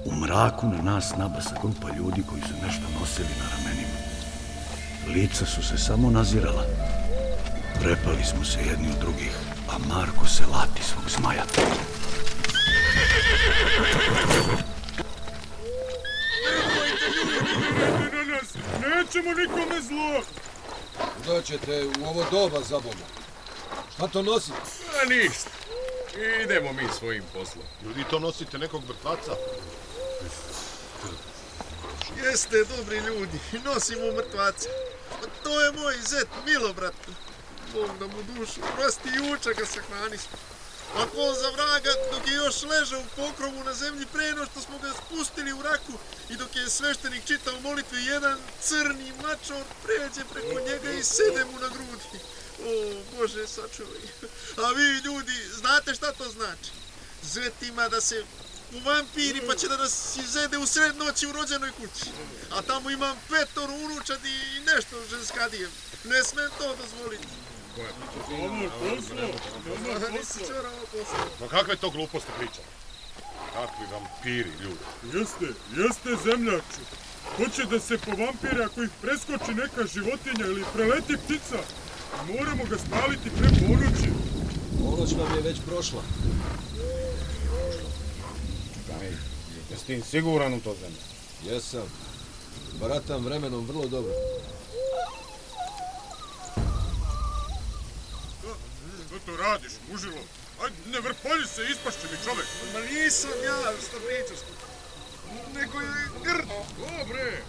u 0.04 0.14
mraku 0.14 0.66
na 0.66 0.82
nas 0.82 1.12
nabasa 1.18 1.54
grupa 1.62 1.96
ljudi 1.96 2.22
koji 2.30 2.42
su 2.42 2.54
nešto 2.66 2.82
nosili 3.00 3.28
na 3.38 3.48
ramenima. 3.56 3.98
Lica 5.14 5.46
su 5.46 5.62
se 5.62 5.78
samo 5.78 6.10
nazirala. 6.10 6.64
Prepali 7.82 8.24
smo 8.24 8.44
se 8.44 8.58
jedni 8.58 8.88
od 8.88 8.98
drugih, 9.00 9.32
a 9.70 9.94
Marko 9.94 10.26
se 10.26 10.46
lati 10.46 10.82
svog 10.82 11.10
zmaja. 11.18 11.44
na 18.12 18.24
nas! 18.24 18.54
Nećemo 18.80 19.34
nikome 19.34 19.80
zlo! 19.82 20.22
Doćete 21.28 21.86
u 21.86 22.04
ovo 22.04 22.24
doba 22.30 22.60
za 22.60 22.78
Boga. 22.78 23.06
Šta 23.94 24.06
to 24.06 24.22
nosite? 24.22 24.56
A 25.02 25.08
ništa. 25.08 25.50
Idemo 26.44 26.72
mi 26.72 26.88
svojim 26.98 27.22
poslom. 27.32 27.64
Ljudi, 27.84 28.04
to 28.10 28.18
nosite 28.18 28.58
nekog 28.58 28.82
mrtvaca? 28.88 29.32
Jeste, 32.24 32.64
dobri 32.76 32.96
ljudi, 32.96 33.38
nosimo 33.64 34.12
mrtvaca. 34.16 34.68
Pa 35.10 35.26
to 35.42 35.60
je 35.60 35.72
moj 35.72 35.94
zet, 36.08 36.28
Milo, 36.46 36.72
brat. 36.72 36.94
Bog 37.74 37.90
da 37.98 38.06
mu 38.06 38.22
dušu 38.22 38.60
prosti 38.76 39.08
juča 39.08 39.52
ga 39.52 39.66
se 39.66 39.80
hrani 39.80 40.18
smo. 40.18 40.38
Ako 40.96 41.20
on 41.20 41.34
za 41.34 41.50
vraga, 41.50 41.90
dok 42.12 42.28
je 42.28 42.34
još 42.34 42.62
ležao 42.62 43.00
u 43.00 43.16
pokrovu 43.16 43.64
na 43.64 43.74
zemlji 43.74 44.06
pre 44.12 44.34
no 44.34 44.46
što 44.46 44.60
smo 44.60 44.78
ga 44.78 44.92
spustili 44.92 45.52
u 45.52 45.62
raku 45.62 45.92
i 46.30 46.36
dok 46.36 46.56
je 46.56 46.70
sveštenik 46.70 47.24
čitao 47.26 47.60
molitve, 47.60 47.98
jedan 48.02 48.38
crni 48.62 49.12
mačor 49.22 49.64
pređe 49.84 50.24
preko 50.32 50.60
njega 50.60 50.90
i 50.90 51.04
sede 51.04 51.44
mu 51.44 51.58
na 51.58 51.68
grudi. 51.68 52.18
O, 52.64 53.02
Bože, 53.16 53.46
sačuvaj. 53.46 54.00
A 54.56 54.70
vi, 54.72 54.88
ljudi, 55.04 55.48
znate 55.52 55.94
šta 55.94 56.12
to 56.12 56.28
znači? 56.28 56.70
Zvetima 57.22 57.88
da 57.88 58.00
se 58.00 58.24
u 58.72 58.78
vampiri 58.80 59.46
pa 59.46 59.54
će 59.54 59.68
da 59.68 59.76
nas 59.76 60.16
izede 60.16 60.58
u 60.58 60.66
sred 60.66 60.96
noći 60.96 61.26
u 61.26 61.32
rođenoj 61.32 61.72
kući. 61.72 62.10
A 62.50 62.62
tamo 62.62 62.90
imam 62.90 63.16
petor 63.30 63.70
unučadi 63.70 64.28
i 64.28 64.60
nešto 64.60 64.96
ženskadijem. 65.10 65.70
Ne 66.04 66.24
smem 66.24 66.50
to 66.58 66.76
dozvoliti. 66.76 67.26
Ma 71.40 71.48
kakve 71.48 71.76
to 71.76 71.90
gluposti 71.90 72.32
pričam? 72.38 72.64
Kakvi 73.52 73.86
vampiri, 73.92 74.52
ljudi. 74.62 75.18
Jeste, 75.18 75.46
jeste 75.76 76.30
zemljače. 76.30 76.82
Hoće 77.36 77.64
da 77.64 77.80
se 77.80 77.98
po 77.98 78.10
vampire 78.10 78.64
ako 78.64 78.82
ih 78.82 78.90
preskoči 79.02 79.54
neka 79.54 79.86
životinja 79.94 80.46
ili 80.46 80.64
preleti 80.74 81.16
ptica. 81.16 81.58
Moramo 82.26 82.64
ga 82.64 82.76
spaliti 82.78 83.30
pre 83.30 83.48
ponoći. 83.48 84.10
Ponoć 84.84 85.12
vam 85.12 85.34
je 85.34 85.40
već 85.40 85.56
prošla. 85.66 86.02
Jesi 89.70 89.86
ti 89.86 90.02
siguran 90.10 90.54
u 90.54 90.60
to 90.60 90.74
zemlje? 90.80 90.98
Jesam. 91.44 91.88
Baratam 92.80 93.24
vremenom 93.24 93.66
vrlo 93.66 93.86
dobro. 93.86 94.12
што 99.18 99.36
радиш, 99.36 99.72
мужило. 99.88 100.22
Ајде, 100.58 100.90
не 100.92 101.00
врпали 101.00 101.46
се, 101.46 101.62
испашче 101.62 102.06
ми 102.12 102.18
човек. 102.24 102.46
Ма 102.72 102.80
нисам 102.80 103.38
ја, 103.44 103.56
што 103.82 104.00
причаш. 104.04 104.40
Некој 105.54 105.84
е 105.84 106.04
грно. 106.24 106.60
Добре, 106.78 107.42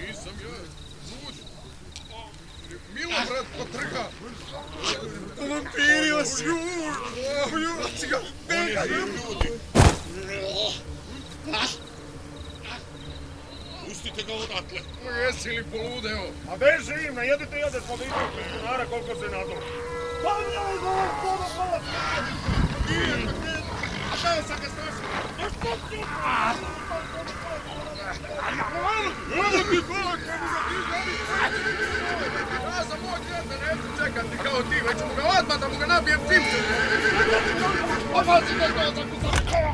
нисам 0.00 0.36
ја. 0.40 0.54
Луд. 1.10 1.36
Мило, 2.94 3.18
брат, 3.28 3.46
потрка. 3.58 4.04
Вампири, 5.38 6.12
вас 6.12 6.36
ју. 6.42 6.58
Ју, 7.52 7.74
сега, 7.98 8.20
бега, 8.48 8.86
ју. 8.88 9.04
Пустите 13.84 14.22
го 14.22 14.40
одатле. 14.46 14.80
Јеси 15.04 15.58
ли 15.58 15.64
полудео? 15.74 16.30
А 16.48 16.56
беше 16.56 17.02
им, 17.06 17.20
најдете 17.20 17.60
јаде, 17.66 17.84
па 17.88 17.96
да 18.00 18.04
идете 18.04 18.88
колку 18.90 19.20
се 19.20 19.28
надолу. 19.36 19.93
Ti 34.30 34.38
kao 34.42 34.62
ti, 34.62 34.74
već 34.74 35.02
mu 35.08 35.14
da 35.58 35.68
mu 35.68 35.74
to. 39.20 39.64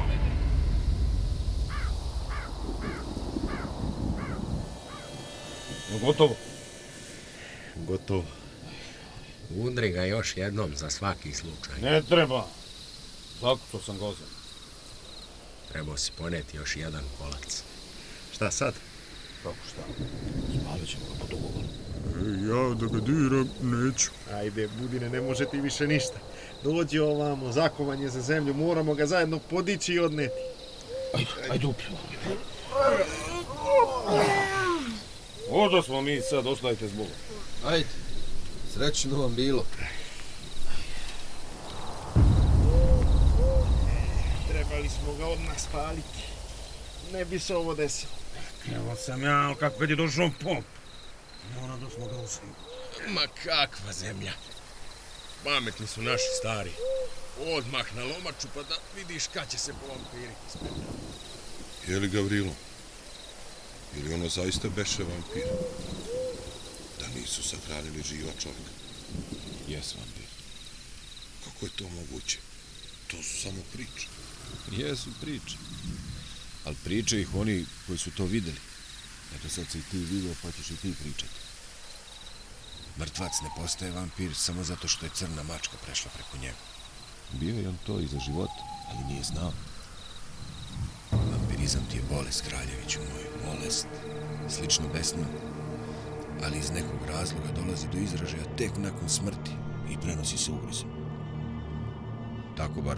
Gotovo. 6.06 6.34
Gotovo. 7.76 8.39
Udri 9.56 9.90
ga 9.90 10.04
još 10.04 10.36
jednom 10.36 10.76
za 10.76 10.90
svaki 10.90 11.32
slučaj. 11.32 11.80
Ne 11.82 12.02
treba. 12.02 12.46
Zakucao 13.40 13.80
sam 13.80 13.98
gozom. 13.98 14.26
Trebao 15.72 15.96
si 15.96 16.12
poneti 16.18 16.56
još 16.56 16.76
jedan 16.76 17.04
kolac. 17.18 17.62
Šta 18.32 18.50
sad? 18.50 18.74
Kako 19.42 19.56
šta? 19.68 19.82
Spalit 20.60 20.88
ćemo 20.88 21.04
ga 21.04 21.20
po 21.20 21.26
dogovoru. 21.26 21.66
Ja 22.20 22.74
da 22.74 22.86
ga 22.86 23.00
diram 23.00 23.50
neću. 23.62 24.10
Ajde, 24.32 24.68
Budine, 24.80 25.08
ne 25.08 25.20
može 25.20 25.44
ti 25.44 25.60
više 25.60 25.86
ništa. 25.86 26.18
Dođi 26.64 26.98
ovamo, 26.98 27.52
zakovan 27.52 28.02
je 28.02 28.08
za 28.08 28.20
zemlju, 28.20 28.54
moramo 28.54 28.94
ga 28.94 29.06
zajedno 29.06 29.38
podići 29.38 29.92
i 29.92 29.98
odneti. 29.98 30.34
Ajde, 31.14 31.30
ajde 31.50 31.66
upijemo. 31.66 31.98
Odo 35.50 35.82
smo 35.82 36.02
mi 36.02 36.20
sad, 36.20 36.46
ostajte 36.46 36.88
s 36.88 36.92
Bogom. 36.92 37.12
Ajde, 37.66 37.86
srećno 38.74 39.16
vam 39.22 39.34
bilo. 39.34 39.64
Trebali 44.48 44.88
smo 44.88 45.14
ga 45.18 45.26
odmah 45.26 45.58
spaliti. 45.58 46.18
Ne 47.12 47.24
bi 47.24 47.38
se 47.38 47.56
ovo 47.56 47.74
desilo. 47.74 48.12
Evo 48.74 48.96
sam 49.06 49.22
ja, 49.22 49.36
ali 49.36 49.56
kako 49.56 49.78
kad 49.78 49.90
je 49.90 49.96
došao 49.96 50.30
pop. 50.42 50.64
Mora 51.54 51.76
da 51.76 51.90
smo 51.90 52.06
ga. 52.06 52.14
Ma 53.08 53.26
kakva 53.44 53.92
zemlja. 53.92 54.32
Pametni 55.44 55.86
su 55.86 56.02
naši 56.02 56.28
stari. 56.38 56.70
Odmah 57.46 57.94
na 57.94 58.02
lomaču 58.02 58.48
pa 58.54 58.62
da 58.62 58.74
vidiš 58.96 59.26
kad 59.26 59.50
će 59.50 59.58
se 59.58 59.72
povampiriti 59.80 60.50
spet. 60.50 60.72
Je 61.88 61.98
li 61.98 62.08
Gavrilo? 62.08 62.52
Ili 63.96 64.14
ono 64.14 64.28
zaista 64.28 64.68
beše 64.68 65.02
vampir? 65.02 65.44
Da 67.00 67.06
nisu 67.20 67.42
sahranili 67.42 68.02
živa 68.08 68.32
čovjeka. 68.42 68.70
Jes 69.68 69.94
vampir. 69.94 70.26
Kako 71.44 71.66
je 71.66 71.70
to 71.70 71.88
moguće? 71.88 72.38
To 73.06 73.22
su 73.22 73.42
samo 73.42 73.62
priče. 73.72 74.06
Jesu 74.72 75.10
priče. 75.20 75.56
Ali 76.64 76.76
priče 76.84 77.20
ih 77.20 77.34
oni 77.34 77.66
koji 77.86 77.98
su 77.98 78.10
to 78.10 78.24
videli. 78.24 78.60
Eto 79.36 79.48
sad 79.48 79.66
si 79.70 79.78
i 79.78 79.82
ti 79.90 79.98
vidio 79.98 80.34
pa 80.42 80.52
ćeš 80.52 80.70
i 80.70 80.76
ti 80.76 80.94
pričati. 81.02 81.32
Mrtvac 82.98 83.32
ne 83.42 83.50
postaje 83.56 83.92
vampir 83.92 84.34
samo 84.34 84.64
zato 84.64 84.88
što 84.88 85.06
je 85.06 85.10
crna 85.14 85.42
mačka 85.42 85.76
prešla 85.86 86.10
preko 86.14 86.38
njega. 86.38 86.58
Bio 87.32 87.60
je 87.60 87.68
on 87.68 87.78
to 87.86 88.00
i 88.00 88.06
za 88.06 88.18
život, 88.18 88.50
ali 88.88 89.04
nije 89.04 89.24
znao. 89.24 89.52
Vampirizam 91.12 91.86
ti 91.90 91.96
je 91.96 92.02
bolest, 92.10 92.44
kraljeviću 92.48 92.98
moj, 92.98 93.24
bolest, 93.44 93.86
slično 94.48 94.88
besnu, 94.88 95.26
ali 96.44 96.58
iz 96.58 96.70
nekog 96.70 97.00
razloga 97.08 97.48
dolazi 97.56 97.86
do 97.92 97.98
izražaja 97.98 98.56
tek 98.56 98.70
nakon 98.76 99.08
smrti 99.08 99.50
i 99.90 100.00
prenosi 100.02 100.38
se 100.38 100.52
ugrizom. 100.52 100.88
Tako 102.56 102.82
bar 102.82 102.96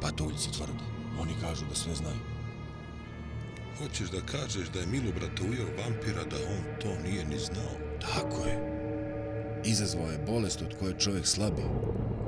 patuljci 0.00 0.52
tvrde. 0.52 0.84
Oni 1.20 1.32
kažu 1.40 1.64
da 1.68 1.74
sve 1.74 1.94
znaju. 1.94 2.20
Hoćeš 3.78 4.10
da 4.10 4.20
kažeš 4.20 4.68
da 4.68 4.80
je 4.80 4.86
Milobrata 4.86 5.42
ujeo 5.42 5.76
vampira 5.78 6.24
da 6.24 6.36
on 6.36 6.80
to 6.80 7.02
nije 7.02 7.24
ni 7.24 7.38
znao? 7.38 7.74
Tako 8.00 8.46
je. 8.46 8.56
Izazvao 9.64 10.10
je 10.10 10.24
bolest 10.26 10.62
od 10.62 10.78
koje 10.78 10.98
čovjek 10.98 11.26
slabi, 11.26 11.62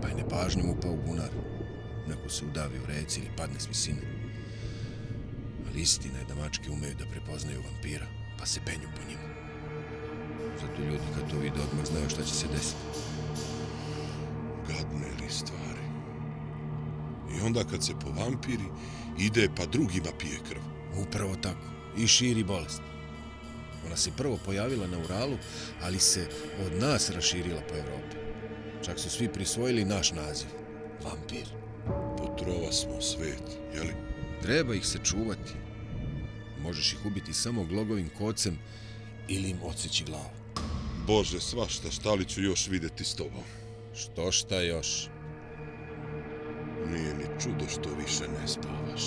pa 0.02 0.08
je 0.08 0.14
nepažnjom 0.14 0.70
upao 0.70 0.92
u 0.92 1.02
bunar. 1.06 1.30
Neko 2.08 2.28
se 2.28 2.44
udavi 2.44 2.78
u 2.78 2.86
reci 2.86 3.20
ili 3.20 3.36
padne 3.36 3.60
s 3.60 3.68
visine. 3.68 4.02
Ali 5.68 5.80
istina 5.80 6.18
je 6.18 6.24
da 6.24 6.34
mačke 6.34 6.70
umeju 6.70 6.94
da 6.98 7.06
prepoznaju 7.06 7.62
vampira, 7.62 8.06
pa 8.38 8.46
se 8.46 8.60
penju 8.66 8.88
po 8.96 9.08
njima. 9.08 9.33
Zato 10.60 10.82
ljudi 10.82 11.04
kad 11.14 11.30
to 11.30 11.36
vide 11.36 11.60
odmah 11.70 11.86
znaju 11.86 12.10
šta 12.10 12.22
će 12.22 12.34
se 12.34 12.46
desiti. 12.48 12.80
Gadne 14.68 15.08
li 15.20 15.30
stvari? 15.30 15.84
I 17.36 17.46
onda 17.46 17.64
kad 17.64 17.84
se 17.84 17.92
povampiri, 18.00 18.64
ide 19.18 19.48
pa 19.56 19.66
drugima 19.66 20.10
pije 20.18 20.38
krv. 20.48 20.60
Upravo 21.08 21.36
tako. 21.36 21.66
I 21.96 22.06
širi 22.06 22.44
bolest. 22.44 22.82
Ona 23.86 23.96
se 23.96 24.10
prvo 24.16 24.38
pojavila 24.44 24.86
na 24.86 24.98
Uralu, 24.98 25.36
ali 25.82 25.98
se 25.98 26.28
od 26.66 26.82
nas 26.82 27.10
raširila 27.10 27.60
po 27.68 27.74
Evropi. 27.74 28.16
Čak 28.84 28.98
su 28.98 29.10
svi 29.10 29.28
prisvojili 29.28 29.84
naš 29.84 30.12
naziv. 30.12 30.48
Vampir. 31.04 31.46
Potrova 32.18 32.72
smo 32.72 33.00
svet, 33.00 33.42
jeli? 33.74 33.94
Treba 34.42 34.74
ih 34.74 34.86
se 34.86 34.98
čuvati. 35.04 35.52
Možeš 36.62 36.92
ih 36.92 37.06
ubiti 37.06 37.32
samo 37.32 37.64
glogovim 37.64 38.10
kocem 38.18 38.58
ili 39.28 39.50
im 39.50 39.58
odseći 39.62 40.04
glavu. 40.04 40.43
Bože, 41.06 41.40
svašta, 41.40 41.90
šta 41.90 42.14
li 42.14 42.24
ću 42.24 42.42
još 42.42 42.66
videti 42.68 43.04
s 43.04 43.14
tobom? 43.14 43.42
Što 43.94 44.32
šta 44.32 44.60
još? 44.60 45.08
Nije 46.90 47.14
ni 47.14 47.24
čudo 47.42 47.64
što 47.68 47.94
više 47.94 48.24
ne 48.28 48.48
spavaš. 48.48 49.02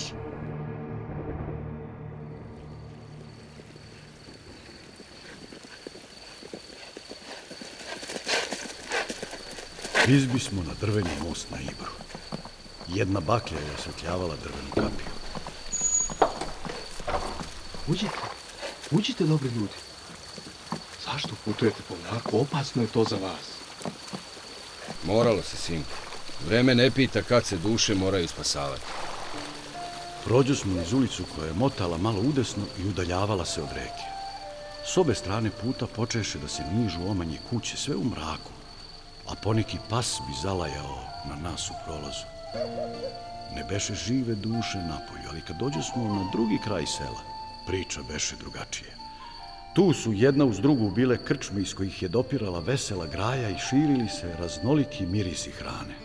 Izbi 10.08 10.40
smo 10.40 10.64
na 10.64 10.74
drveni 10.82 11.10
most 11.30 11.52
na 11.52 11.58
Ibru. 11.62 11.92
Jedna 12.88 13.20
baklja 13.20 13.58
je 13.58 13.76
osvetljavala 13.80 14.36
drvenu 14.36 14.70
kapiju. 14.70 15.14
Uđite, 17.88 18.18
uđite, 18.92 19.24
dobri 19.24 19.50
ljudi. 19.50 19.97
Zašto 21.18 21.36
putujete 21.46 21.82
po 21.90 21.96
mraku? 21.96 22.40
Opasno 22.40 22.82
je 22.82 22.88
to 22.88 23.04
za 23.04 23.16
vas. 23.16 23.46
Moralo 25.04 25.42
se, 25.42 25.58
sinku. 25.58 25.98
Vreme 26.48 26.76
ne 26.76 26.92
pita 26.92 27.22
kad 27.22 27.46
se 27.46 27.58
duše 27.58 27.96
moraju 27.96 28.28
spasavati. 28.28 28.82
Prođu 30.26 30.56
smo 30.56 30.74
niz 30.74 30.94
ulicu 30.94 31.24
koja 31.36 31.48
je 31.48 31.54
motala 31.54 31.98
malo 31.98 32.22
udesno 32.22 32.64
i 32.80 32.88
udaljavala 32.90 33.46
se 33.46 33.62
od 33.62 33.70
reke. 33.76 34.06
S 34.86 34.98
obe 34.98 35.16
strane 35.16 35.50
puta 35.50 35.88
počeše 35.88 36.40
da 36.40 36.48
se 36.48 36.64
nižu 36.74 37.10
omanje 37.10 37.40
kuće 37.50 37.78
sve 37.78 37.96
u 37.96 38.04
mraku, 38.04 38.52
a 39.28 39.36
poneki 39.36 39.78
pas 39.90 40.20
bi 40.28 40.34
zalajao 40.44 41.00
na 41.30 41.50
nas 41.50 41.70
u 41.70 41.74
prolazu. 41.86 42.26
Ne 43.56 43.64
beše 43.64 43.96
žive 43.96 44.36
duše 44.36 44.78
napolju, 44.78 45.30
ali 45.30 45.42
kad 45.42 45.58
dođe 45.58 45.82
smo 45.82 46.04
na 46.04 46.30
drugi 46.32 46.60
kraj 46.64 46.86
sela, 46.86 47.22
priča 47.68 48.02
beše 48.10 48.36
drugačije. 48.36 48.97
Tu 49.78 49.94
su 49.94 50.13
jedna 50.13 50.46
uz 50.46 50.60
drugu 50.60 50.90
bile 50.90 51.18
krčme 51.18 51.62
iz 51.62 51.74
kojih 51.74 52.02
je 52.04 52.10
dopirala 52.10 52.60
vesela 52.60 53.08
graja 53.08 53.50
i 53.50 53.58
širili 53.70 54.10
se 54.10 54.36
raznoliki 54.40 55.06
mirisi 55.06 55.52
hrane. 55.52 55.96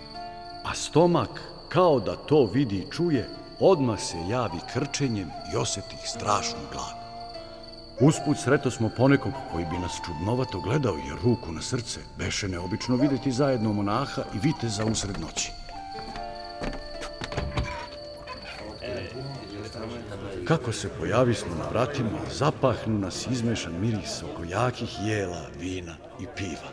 A 0.64 0.74
stomak, 0.74 1.40
kao 1.68 2.00
da 2.00 2.16
to 2.16 2.44
vidi 2.54 2.76
i 2.76 2.90
čuje, 2.90 3.28
odmah 3.60 4.00
se 4.00 4.16
javi 4.30 4.58
krčenjem 4.72 5.30
i 5.52 5.56
oseti 5.56 5.96
strašnu 6.04 6.58
glad. 6.72 6.96
Usput 8.00 8.36
sreto 8.44 8.70
smo 8.70 8.90
ponekog 8.96 9.32
koji 9.52 9.64
bi 9.64 9.78
nas 9.78 10.00
čudnovato 10.06 10.60
gledao, 10.60 10.94
jer 10.94 11.16
ruku 11.22 11.52
na 11.52 11.62
srce 11.62 12.00
beše 12.18 12.48
neobično 12.48 12.96
videti 12.96 13.32
zajedno 13.32 13.72
monaha 13.72 14.22
i 14.34 14.38
viteza 14.38 14.84
usred 14.84 15.20
noći. 15.20 15.61
Kako 20.52 20.72
se 20.72 20.88
pojavismo 21.00 21.54
na 21.58 21.68
vratima, 21.68 22.18
zapahnu 22.38 22.98
nas 22.98 23.26
izmešan 23.26 23.80
miris 23.80 24.22
oko 24.22 24.44
jakih 24.44 24.90
jela, 25.04 25.46
vina 25.60 25.94
i 26.20 26.26
piva. 26.36 26.68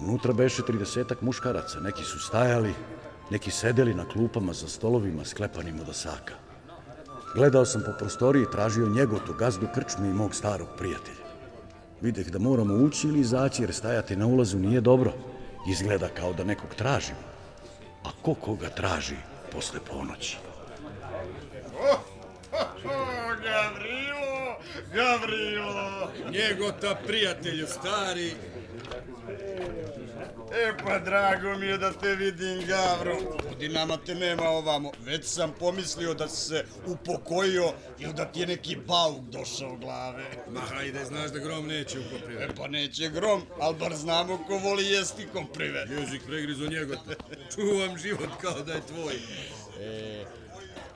Unutra 0.00 0.32
beše 0.32 0.62
tridesetak 0.66 1.22
muškaraca, 1.22 1.80
neki 1.80 2.04
su 2.04 2.18
stajali, 2.18 2.74
neki 3.30 3.50
sedeli 3.50 3.94
na 3.94 4.08
klupama 4.08 4.52
za 4.52 4.68
stolovima 4.68 5.24
sklepanim 5.24 5.80
od 5.80 5.88
osaka. 5.88 6.34
Gledao 7.34 7.64
sam 7.64 7.82
po 7.86 7.92
prostoriji, 7.98 8.50
tražio 8.52 8.88
njegotu, 8.88 9.34
gazdu 9.38 9.66
krčme 9.74 10.08
i 10.08 10.14
mog 10.14 10.34
starog 10.34 10.68
prijatelja. 10.78 11.26
Videh 12.00 12.30
da 12.30 12.38
moramo 12.38 12.74
ući 12.74 13.08
ili 13.08 13.20
izaći, 13.20 13.62
jer 13.62 13.74
stajati 13.74 14.16
na 14.16 14.26
ulazu 14.26 14.58
nije 14.58 14.80
dobro. 14.80 15.12
Izgleda 15.70 16.08
kao 16.08 16.32
da 16.32 16.44
nekog 16.44 16.74
tražimo. 16.74 17.20
A 18.04 18.08
ko 18.22 18.34
koga 18.34 18.68
traži 18.68 19.16
posle 19.52 19.80
ponoći? 19.90 20.51
Gavrilo. 24.94 26.10
Njegota 26.30 26.94
prijatelju 27.06 27.66
stari. 27.66 28.34
E 30.54 30.72
pa 30.84 30.98
drago 30.98 31.58
mi 31.58 31.66
je 31.66 31.78
da 31.78 31.92
te 31.92 32.14
vidim, 32.14 32.66
Gavro. 32.66 33.16
Godinama 33.48 33.96
te 33.96 34.14
nema 34.14 34.48
ovamo. 34.48 34.92
Već 35.04 35.24
sam 35.24 35.52
pomislio 35.58 36.14
da 36.14 36.28
si 36.28 36.48
se 36.48 36.64
upokojio 36.86 37.72
ili 37.98 38.12
da 38.12 38.24
ti 38.24 38.40
je 38.40 38.46
neki 38.46 38.76
bauk 38.76 39.20
došao 39.20 39.76
glave. 39.76 40.24
Ma 40.50 40.60
hajde, 40.60 41.04
znaš 41.04 41.30
da 41.30 41.38
grom 41.38 41.66
neće 41.66 41.98
u 41.98 42.02
koprive. 42.12 42.44
E 42.44 42.48
pa 42.56 42.68
neće 42.68 43.08
grom, 43.08 43.42
ali 43.60 43.76
bar 43.76 43.94
znamo 43.94 44.44
ko 44.46 44.58
voli 44.58 44.86
jesti 44.86 45.26
komprive. 45.32 45.86
Jezik 45.90 46.22
pregrizo 46.26 46.66
njegota. 46.68 47.14
Čuvam 47.54 47.98
život 47.98 48.30
kao 48.40 48.60
da 48.60 48.72
je 48.72 48.86
tvoj. 48.86 49.14
E, 49.80 50.24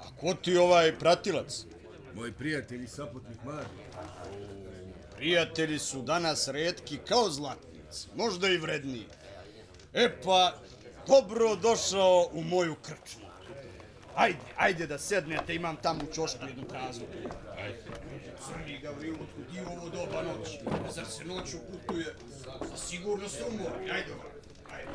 a 0.00 0.16
ko 0.20 0.34
ti 0.34 0.56
ovaj 0.56 0.98
pratilac? 0.98 1.64
Moj 2.16 2.32
prijatelj 2.32 2.84
i 2.84 2.88
saputnik 2.88 3.38
Mari. 3.44 3.66
Prijatelji 5.16 5.78
su 5.78 6.02
danas 6.02 6.48
redki 6.48 6.98
kao 7.08 7.30
zlatnici, 7.30 8.08
možda 8.14 8.48
i 8.48 8.58
vredniji. 8.58 9.06
E 9.92 10.08
pa, 10.24 10.54
dobro 11.06 11.56
došao 11.56 12.28
u 12.32 12.42
moju 12.42 12.74
krčnu. 12.74 13.26
Ajde, 14.14 14.38
ajde 14.56 14.86
da 14.86 14.98
sednete, 14.98 15.54
imam 15.54 15.76
tamo 15.76 16.00
u 16.10 16.14
čošku 16.14 16.46
jednu 16.46 16.64
praznu. 16.64 17.06
Ajde. 17.58 17.82
Crni 18.46 18.78
Gavrilo, 18.78 19.18
otkud 19.22 19.56
i 19.56 19.60
ovo 19.60 19.88
doba 19.88 20.22
noći? 20.22 20.58
Zar 20.94 21.06
se 21.06 21.24
noću 21.24 21.56
putuje 21.72 22.14
za, 22.28 22.52
za 22.70 22.76
sigurnost 22.76 23.42
umor? 23.48 23.72
Ajde, 23.80 24.14
ajde. 24.72 24.90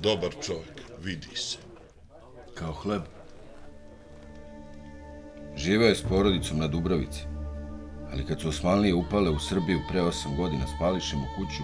Dobar 0.00 0.30
čovjek, 0.42 0.82
vidi 0.98 1.36
se. 1.36 1.58
Kao 2.54 2.72
hleb. 2.72 3.02
Živeo 5.56 5.88
je 5.88 5.94
s 5.94 6.02
porodicom 6.02 6.58
na 6.58 6.66
Dubravici. 6.66 7.24
Ali 8.12 8.26
kad 8.26 8.40
su 8.40 8.48
Osmanlije 8.48 8.94
upale 8.94 9.30
u 9.30 9.38
Srbiju 9.38 9.80
pre 9.88 10.00
osam 10.00 10.36
godina, 10.36 10.66
spališe 10.76 11.16
mu 11.16 11.26
kuću, 11.36 11.62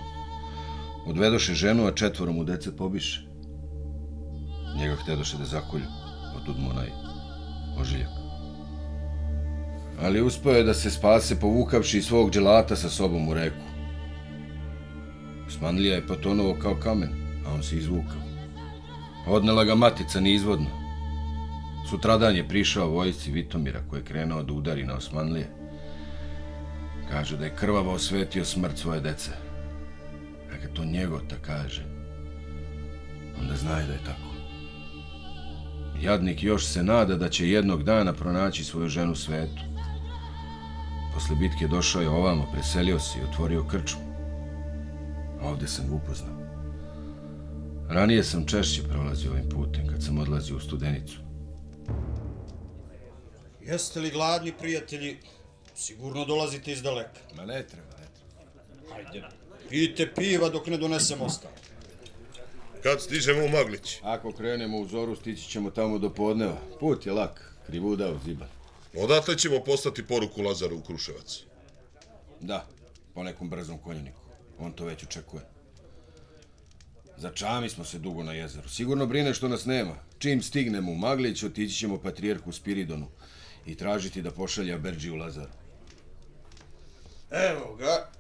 odvedoše 1.07 1.55
ženu, 1.55 1.87
a 1.87 1.92
četvoro 1.92 2.33
mu 2.33 2.44
dece 2.44 2.77
pobiše. 2.77 3.27
Njega 4.79 4.96
htedoše 4.96 5.37
da 5.38 5.44
zakolju, 5.44 5.85
otud 6.37 6.59
mu 6.59 6.70
onaj 6.70 6.88
ožiljak. 7.81 8.09
Ali 10.03 10.22
uspio 10.22 10.53
je 10.53 10.64
da 10.64 10.74
se 10.74 10.90
spase 10.90 11.40
povukavši 11.40 12.03
svog 12.03 12.31
dželata 12.31 12.77
sa 12.77 12.88
sobom 12.88 13.29
u 13.29 13.35
reku. 13.35 13.64
Osmanlija 15.46 15.94
je 15.94 16.07
potonuo 16.07 16.57
kao 16.62 16.77
kamen, 16.83 17.11
a 17.46 17.55
on 17.55 17.62
se 17.62 17.77
izvukao. 17.77 18.22
Pa 19.24 19.31
odnela 19.31 19.64
ga 19.64 19.74
matica 19.74 20.20
neizvodno. 20.20 20.88
Sutradan 21.90 22.37
je 22.37 22.48
prišao 22.48 22.90
vojci 22.90 23.33
Vitomira 23.33 23.81
koji 23.90 24.01
je 24.01 24.05
krenuo 24.05 24.42
da 24.42 24.53
udari 24.53 24.87
na 24.87 24.94
Osmanlije. 24.94 25.48
Kaže 27.11 27.37
da 27.37 27.44
je 27.44 27.57
krvavo 27.57 27.92
osvetio 27.92 28.44
smrt 28.44 28.79
svoje 28.79 29.01
dece. 29.01 29.31
A 30.53 30.61
kad 30.62 30.72
to 30.72 30.85
njegota 30.85 31.37
kaže, 31.42 31.85
onda 33.40 33.57
znaje 33.57 33.87
da 33.87 33.92
je 33.92 34.05
tako. 34.05 34.29
Jadnik 36.03 36.42
još 36.42 36.66
se 36.66 36.83
nada 36.83 37.16
da 37.16 37.29
će 37.29 37.51
jednog 37.51 37.83
dana 37.83 38.12
pronaći 38.12 38.64
svoju 38.64 38.88
ženu 38.88 39.14
svetu. 39.14 39.62
Posle 41.14 41.37
bitke 41.37 41.68
došao 41.68 42.03
je 42.03 42.09
ovamo, 42.09 42.51
preselio 42.53 42.98
se 42.98 43.18
i 43.18 43.31
otvorio 43.31 43.64
krčmu. 43.64 44.03
Ovde 45.42 45.66
sam 45.66 45.88
ga 45.88 45.94
upoznao. 45.94 46.38
Ranije 47.88 48.24
sam 48.24 48.46
češće 48.46 48.83
prolazio 48.83 49.31
ovim 49.31 49.48
putem 49.48 49.87
kad 49.87 50.03
sam 50.03 50.18
odlazio 50.18 50.57
u 50.57 50.61
studenicu. 50.61 51.28
Jeste 53.68 54.00
li 54.00 54.11
gladni, 54.11 54.52
prijatelji? 54.52 55.16
Sigurno 55.74 56.24
dolazite 56.24 56.72
iz 56.72 56.83
daleka. 56.83 57.20
Ma 57.37 57.44
ne 57.44 57.66
treba, 57.66 57.96
ne 58.00 58.07
treba. 58.16 58.94
Hajde, 58.94 59.22
pijte 59.68 60.14
piva 60.14 60.48
dok 60.48 60.66
ne 60.66 60.76
donesem 60.76 61.20
ostalo. 61.20 61.54
Kad 62.83 63.02
stižemo 63.02 63.44
u 63.44 63.48
Maglić? 63.48 63.98
Ako 64.02 64.33
krenemo 64.33 64.78
u 64.78 64.87
zoru, 64.87 65.16
stići 65.16 65.50
ćemo 65.50 65.70
tamo 65.70 65.98
do 65.98 66.14
podneva. 66.14 66.57
Put 66.81 67.07
je 67.07 67.12
lak, 67.12 67.54
krivuda 67.66 68.11
u 68.12 68.18
ziban. 68.24 68.48
Odatle 68.96 69.38
ćemo 69.38 69.61
poslati 69.64 70.07
poruku 70.07 70.42
Lazaru 70.42 70.76
u 70.76 70.83
Kruševac. 70.83 71.40
Da, 72.40 72.66
po 73.14 73.22
nekom 73.22 73.50
brzom 73.50 73.78
konjaniku. 73.78 74.20
On 74.59 74.72
to 74.72 74.85
već 74.85 75.02
očekuje. 75.02 75.42
Začami 77.16 77.68
smo 77.68 77.85
se 77.85 77.98
dugo 77.98 78.22
na 78.22 78.33
jezeru. 78.33 78.68
Sigurno 78.68 79.07
brine 79.07 79.35
što 79.35 79.48
nas 79.48 79.64
nema. 79.64 79.96
Čim 80.18 80.42
stignemo 80.42 80.92
u 80.92 80.94
Maglić, 80.94 81.42
otići 81.42 81.74
ćemo 81.74 81.98
patrijerhu 81.98 82.52
Spiridonu 82.52 83.07
i 83.66 83.75
tražiti 83.75 84.23
da 84.23 84.31
pošalja 84.31 84.79
Berđi 84.79 85.11
u 85.11 85.16
Lazaru. 85.16 85.53
Evo 87.31 87.75
ga. 87.75 88.11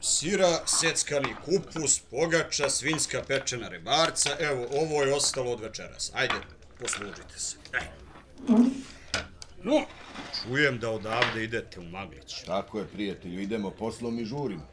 Sira, 0.00 0.66
seckani 0.66 1.34
kupus, 1.44 1.98
pogača, 2.10 2.70
svinska 2.70 3.22
pečena 3.28 3.68
rebarca. 3.68 4.30
Evo, 4.40 4.66
ovo 4.72 5.02
je 5.02 5.14
ostalo 5.14 5.52
od 5.52 5.60
večeras. 5.60 6.10
Ajde, 6.14 6.34
poslužite 6.80 7.38
se. 7.38 7.56
E. 7.72 7.80
No, 9.62 9.86
čujem 10.42 10.78
da 10.78 10.90
odavde 10.90 11.44
idete 11.44 11.80
u 11.80 11.84
Maglić. 11.84 12.42
Tako 12.46 12.78
je, 12.78 12.86
prijatelju, 12.86 13.40
idemo 13.40 13.70
poslom 13.70 14.18
i 14.18 14.24
žurimo. 14.24 14.68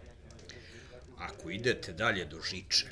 Ako 1.18 1.50
idete 1.50 1.94
dalje 1.94 2.26
do 2.26 2.42
Žiče, 2.42 2.88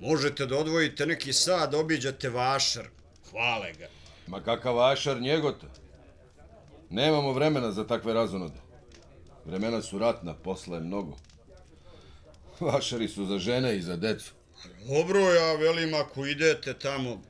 možete 0.00 0.46
da 0.46 0.56
odvojite 0.56 1.06
neki 1.06 1.32
sad, 1.32 1.74
obiđate 1.74 2.28
vašar. 2.28 2.88
Hvale 3.30 3.72
ga. 3.72 3.88
Ma 4.26 4.42
kakav 4.42 4.76
vašar 4.76 5.20
njegota. 5.20 5.66
Nemamo 6.90 7.32
vremena 7.32 7.72
za 7.72 7.86
takve 7.86 8.14
razonode. 8.14 8.60
Vremena 9.44 9.82
su 9.82 9.98
ratna, 9.98 10.34
posla 10.34 10.76
je 10.76 10.82
mnogo. 10.82 11.16
Vašari 12.60 13.08
su 13.08 13.26
za 13.26 13.38
žene 13.38 13.76
i 13.76 13.82
za 13.82 13.96
decu. 13.96 14.32
Dobro, 14.88 15.20
ja 15.20 15.54
velim 15.54 15.94
ako 15.94 16.26
idete 16.26 16.74
tamo... 16.74 17.22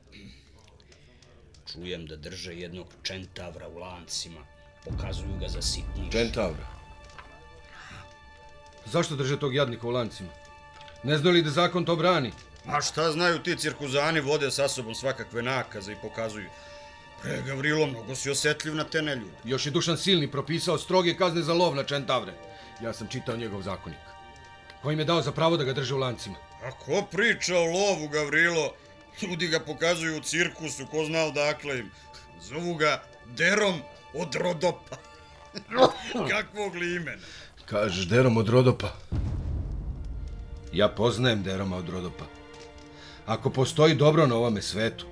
Čujem 1.72 2.06
da 2.06 2.16
drže 2.16 2.54
jednog 2.54 2.86
čentavra 3.02 3.68
u 3.68 3.78
lancima. 3.78 4.40
Pokazuju 4.84 5.38
ga 5.40 5.48
za 5.48 5.62
sitniš. 5.62 6.12
Čentavra. 6.12 6.66
Zašto 8.86 9.16
drže 9.16 9.38
tog 9.40 9.54
jadnika 9.54 9.86
u 9.86 9.90
lancima? 9.90 10.28
Ne 11.02 11.18
znaju 11.18 11.34
li 11.34 11.42
da 11.42 11.50
zakon 11.50 11.84
to 11.84 11.96
brani? 11.96 12.32
A 12.66 12.80
šta 12.80 13.12
znaju 13.12 13.38
ti 13.42 13.56
cirkuzani 13.56 14.20
vode 14.20 14.50
sa 14.50 14.68
sobom 14.68 14.94
svakakve 14.94 15.42
nakaze 15.42 15.92
i 15.92 16.00
pokazuju. 16.02 16.48
Pre, 17.22 17.42
Gavrilo, 17.46 17.86
mnogo 17.86 18.14
si 18.14 18.30
osjetljiv 18.30 18.74
na 18.74 18.84
te 18.84 19.02
neljude. 19.02 19.36
Još 19.44 19.66
je 19.66 19.72
Dušan 19.72 19.96
Silni 19.96 20.30
propisao 20.30 20.78
stroge 20.78 21.14
kazne 21.16 21.42
za 21.42 21.54
lov 21.54 21.74
na 21.74 21.84
čentavre. 21.84 22.32
Ja 22.82 22.92
sam 22.92 23.08
čitao 23.08 23.36
njegov 23.36 23.62
zakonik. 23.62 23.98
Ko 24.82 24.90
im 24.90 24.98
je 24.98 25.04
dao 25.04 25.22
za 25.22 25.32
pravo 25.32 25.56
da 25.56 25.64
ga 25.64 25.72
drže 25.72 25.94
u 25.94 25.98
lancima? 25.98 26.36
A 26.62 26.70
ko 26.70 27.02
priča 27.10 27.56
o 27.56 27.64
lovu, 27.64 28.08
Gavrilo? 28.08 28.72
Ljudi 29.22 29.48
ga 29.48 29.60
pokazuju 29.60 30.16
u 30.16 30.20
cirkusu, 30.20 30.86
ko 30.86 31.04
zna 31.04 31.18
odakle 31.18 31.78
im. 31.78 31.90
Zovu 32.42 32.74
ga 32.74 33.02
Derom 33.36 33.80
od 34.14 34.34
Rodopa. 34.34 34.96
Kakvog 36.30 36.74
li 36.74 36.96
imena? 36.96 37.22
Kažeš 37.64 38.08
Derom 38.08 38.36
od 38.36 38.48
Rodopa. 38.48 38.92
Ja 40.72 40.88
poznajem 40.88 41.42
Deroma 41.42 41.76
od 41.76 41.88
Rodopa. 41.88 42.24
Ako 43.26 43.50
postoji 43.50 43.94
dobro 43.94 44.26
na 44.26 44.34
ovome 44.34 44.62
svetu, 44.62 45.06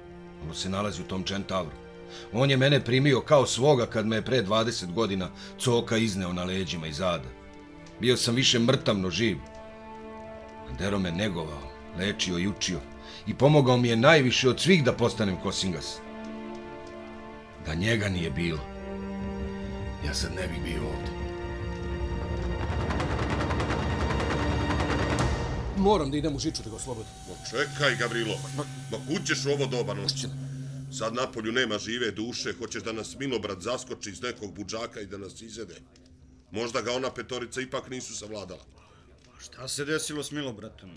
ono 0.45 0.55
se 0.55 0.69
nalazi 0.69 1.03
u 1.03 1.05
tom 1.05 1.25
čentavru. 1.25 1.88
On 2.33 2.51
je 2.51 2.57
mene 2.57 2.85
primio 2.85 3.21
kao 3.21 3.47
svoga 3.47 3.87
kad 3.87 4.07
me 4.07 4.17
je 4.17 4.25
pre 4.25 4.43
20 4.43 4.93
godina 4.93 5.31
coka 5.59 5.97
izneo 5.97 6.33
na 6.33 6.45
leđima 6.45 6.87
i 6.87 6.93
zada. 6.93 7.29
Bio 8.01 8.17
sam 8.17 8.35
više 8.35 8.59
mrtav 8.59 8.99
no 8.99 9.11
živ. 9.11 9.37
Dero 10.79 10.99
me 10.99 11.13
negovao, 11.13 11.73
lečio 11.99 12.39
i 12.39 12.49
učio 12.49 12.81
i 13.27 13.35
pomogao 13.35 13.77
mi 13.77 13.89
je 13.89 13.97
najviše 13.97 14.49
od 14.49 14.61
svih 14.61 14.85
da 14.85 14.93
postanem 14.93 15.37
kosingas. 15.37 15.97
Da 17.67 17.75
njega 17.75 18.09
nije 18.09 18.31
bilo, 18.31 18.59
ja 20.07 20.15
sad 20.15 20.31
ne 20.35 20.49
bih 20.49 20.63
bio 20.65 20.89
ovdje. 20.89 21.19
Moram 25.77 26.11
da 26.11 26.17
idem 26.17 26.37
u 26.37 26.39
žiču 26.39 26.63
da 26.63 26.71
ga 26.71 26.77
oslobodim. 26.77 27.13
Ma 27.29 27.35
čekaj, 27.51 27.97
Gavrilo. 27.97 28.35
Ma 28.91 28.99
kud 29.09 29.27
ćeš 29.27 29.47
u 29.47 29.51
ovo 29.51 29.67
doba 29.67 29.95
noći? 29.95 30.27
Sad 30.93 31.15
napolju 31.15 31.53
nema 31.53 31.79
žive 31.79 32.11
duše, 32.11 32.53
hoćeš 32.59 32.83
da 32.83 32.93
nas 32.93 33.17
Milobrat 33.19 33.61
zaskoči 33.61 34.11
iz 34.11 34.23
nekog 34.23 34.55
buđaka 34.55 35.01
i 35.01 35.07
da 35.07 35.19
nas 35.19 35.43
izede. 35.43 35.75
Možda 36.51 36.81
ga 36.81 36.93
ona 36.93 37.11
petorica 37.15 37.61
ipak 37.61 37.91
nisu 37.91 38.17
savladala. 38.17 38.65
Šta 39.41 39.69
se 39.69 39.85
desilo 39.85 40.23
s 40.23 40.31
Milobratom? 40.31 40.91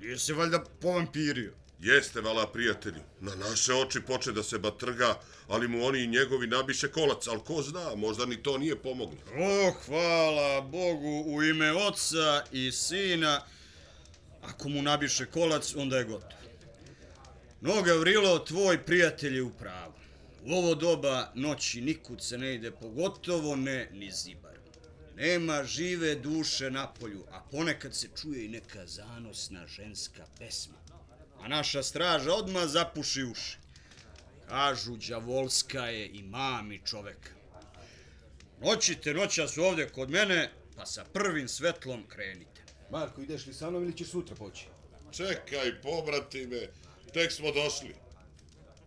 Nije 0.00 0.18
se 0.18 0.32
valjda 0.32 0.64
povampirio? 0.80 1.52
Jeste, 1.80 2.20
vala 2.20 2.46
prijatelju, 2.46 3.00
na 3.20 3.34
naše 3.34 3.74
oči 3.74 4.00
poče 4.00 4.32
da 4.32 4.42
se 4.42 4.58
batrga, 4.58 5.20
ali 5.48 5.68
mu 5.68 5.84
oni 5.84 6.02
i 6.02 6.06
njegovi 6.06 6.46
nabiše 6.46 6.88
kolac, 6.88 7.26
ali 7.26 7.40
ko 7.40 7.62
zna, 7.62 7.94
možda 7.96 8.26
ni 8.26 8.42
to 8.42 8.58
nije 8.58 8.76
pomoglo. 8.76 9.18
O, 9.38 9.72
hvala 9.86 10.60
Bogu 10.60 11.24
u 11.26 11.42
ime 11.42 11.72
oca 11.72 12.44
i 12.52 12.72
sina. 12.72 13.40
Ako 14.42 14.68
mu 14.68 14.82
nabiše 14.82 15.26
kolac, 15.26 15.74
onda 15.74 15.98
je 15.98 16.04
gotovo. 16.04 16.32
No, 17.66 17.82
Gavrilo, 17.82 18.38
tvoj 18.38 18.84
prijatelj 18.84 19.36
je 19.36 19.42
u 19.42 19.50
pravu. 19.50 19.92
U 20.46 20.52
ovo 20.52 20.74
doba 20.74 21.32
noći 21.34 21.80
nikud 21.80 22.22
se 22.22 22.38
ne 22.38 22.54
ide, 22.54 22.70
pogotovo 22.70 23.56
ne 23.56 23.88
ni 23.92 24.10
zibar. 24.12 24.58
Nema 25.16 25.64
žive 25.64 26.14
duše 26.14 26.70
na 26.70 26.92
polju, 26.92 27.24
a 27.30 27.40
ponekad 27.50 27.94
se 27.94 28.08
čuje 28.20 28.44
i 28.44 28.48
neka 28.48 28.86
zanosna 28.86 29.66
ženska 29.66 30.26
pesma. 30.38 30.74
A 31.40 31.48
naša 31.48 31.82
straža 31.82 32.34
odma 32.34 32.66
zapuši 32.66 33.22
uši. 33.22 33.58
Kažu, 34.48 34.96
đavolska 34.96 35.86
je 35.86 36.08
i 36.08 36.22
mami 36.22 36.80
čoveka. 36.86 37.30
Noćite 38.60 39.14
noćas 39.14 39.58
ovdje 39.58 39.88
kod 39.88 40.10
mene, 40.10 40.50
pa 40.76 40.86
sa 40.86 41.04
prvim 41.04 41.48
svetlom 41.48 42.04
krenite. 42.08 42.62
Marko, 42.90 43.20
ideš 43.20 43.46
li 43.46 43.54
sa 43.54 43.70
mnom 43.70 43.82
ili 43.82 43.96
će 43.96 44.04
sutra 44.04 44.36
poći? 44.36 44.66
Čekaj, 45.12 45.80
pobrati 45.82 46.46
me, 46.46 46.68
tek 47.14 47.32
smo 47.32 47.50
došli. 47.50 47.94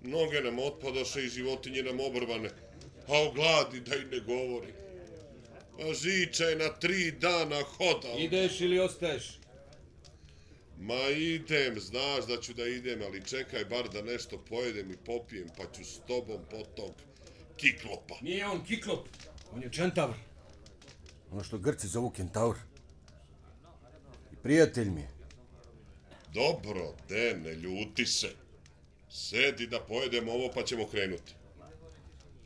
Noge 0.02 0.42
nam 0.42 0.60
otpadoše 0.60 1.26
i 1.26 1.30
životinje 1.30 1.84
nam 1.84 2.00
obrvane, 2.00 2.50
a 3.08 3.22
o 3.22 3.32
gladi 3.32 3.80
da 3.80 3.96
i 3.96 4.06
ne 4.06 4.20
govori. 4.20 4.74
A 5.80 5.94
žiča 5.94 6.44
je 6.44 6.56
na 6.56 6.70
tri 6.70 7.12
dana 7.12 7.62
hoda. 7.64 8.14
Ideš 8.18 8.62
ili 8.62 8.80
ostaješ? 8.80 9.40
Ma 10.80 11.10
idem, 11.18 11.80
znaš 11.80 12.26
da 12.28 12.42
ću 12.42 12.54
da 12.54 12.68
idem, 12.68 13.02
ali 13.02 13.26
čekaj 13.26 13.66
bar 13.66 13.90
da 13.90 14.02
nešto 14.02 14.38
pojedem 14.50 14.92
i 14.92 14.98
popijem, 14.98 15.48
pa 15.58 15.64
ću 15.76 15.86
s 15.86 16.00
tobom 16.08 16.42
po 16.52 16.64
tog 16.76 16.92
kiklopa. 17.58 18.16
Nije 18.22 18.48
on 18.48 18.66
kiklop, 18.66 19.08
on 19.54 19.64
je 19.64 19.72
čentavr. 19.72 20.14
Ono 21.32 21.44
što 21.44 21.58
Grci 21.58 21.88
zovu 21.88 22.10
kentaur. 22.10 22.56
I 24.34 24.36
prijatelj 24.44 24.90
mi 24.90 25.02
je. 25.02 25.17
Dobro, 26.34 26.96
de, 27.10 27.38
ne 27.44 27.56
ljuti 27.56 28.06
se. 28.06 28.30
Sedi 29.10 29.68
da 29.68 29.80
pojedemo 29.80 30.32
ovo 30.32 30.52
pa 30.56 30.64
ćemo 30.64 30.88
krenuti. 30.88 31.34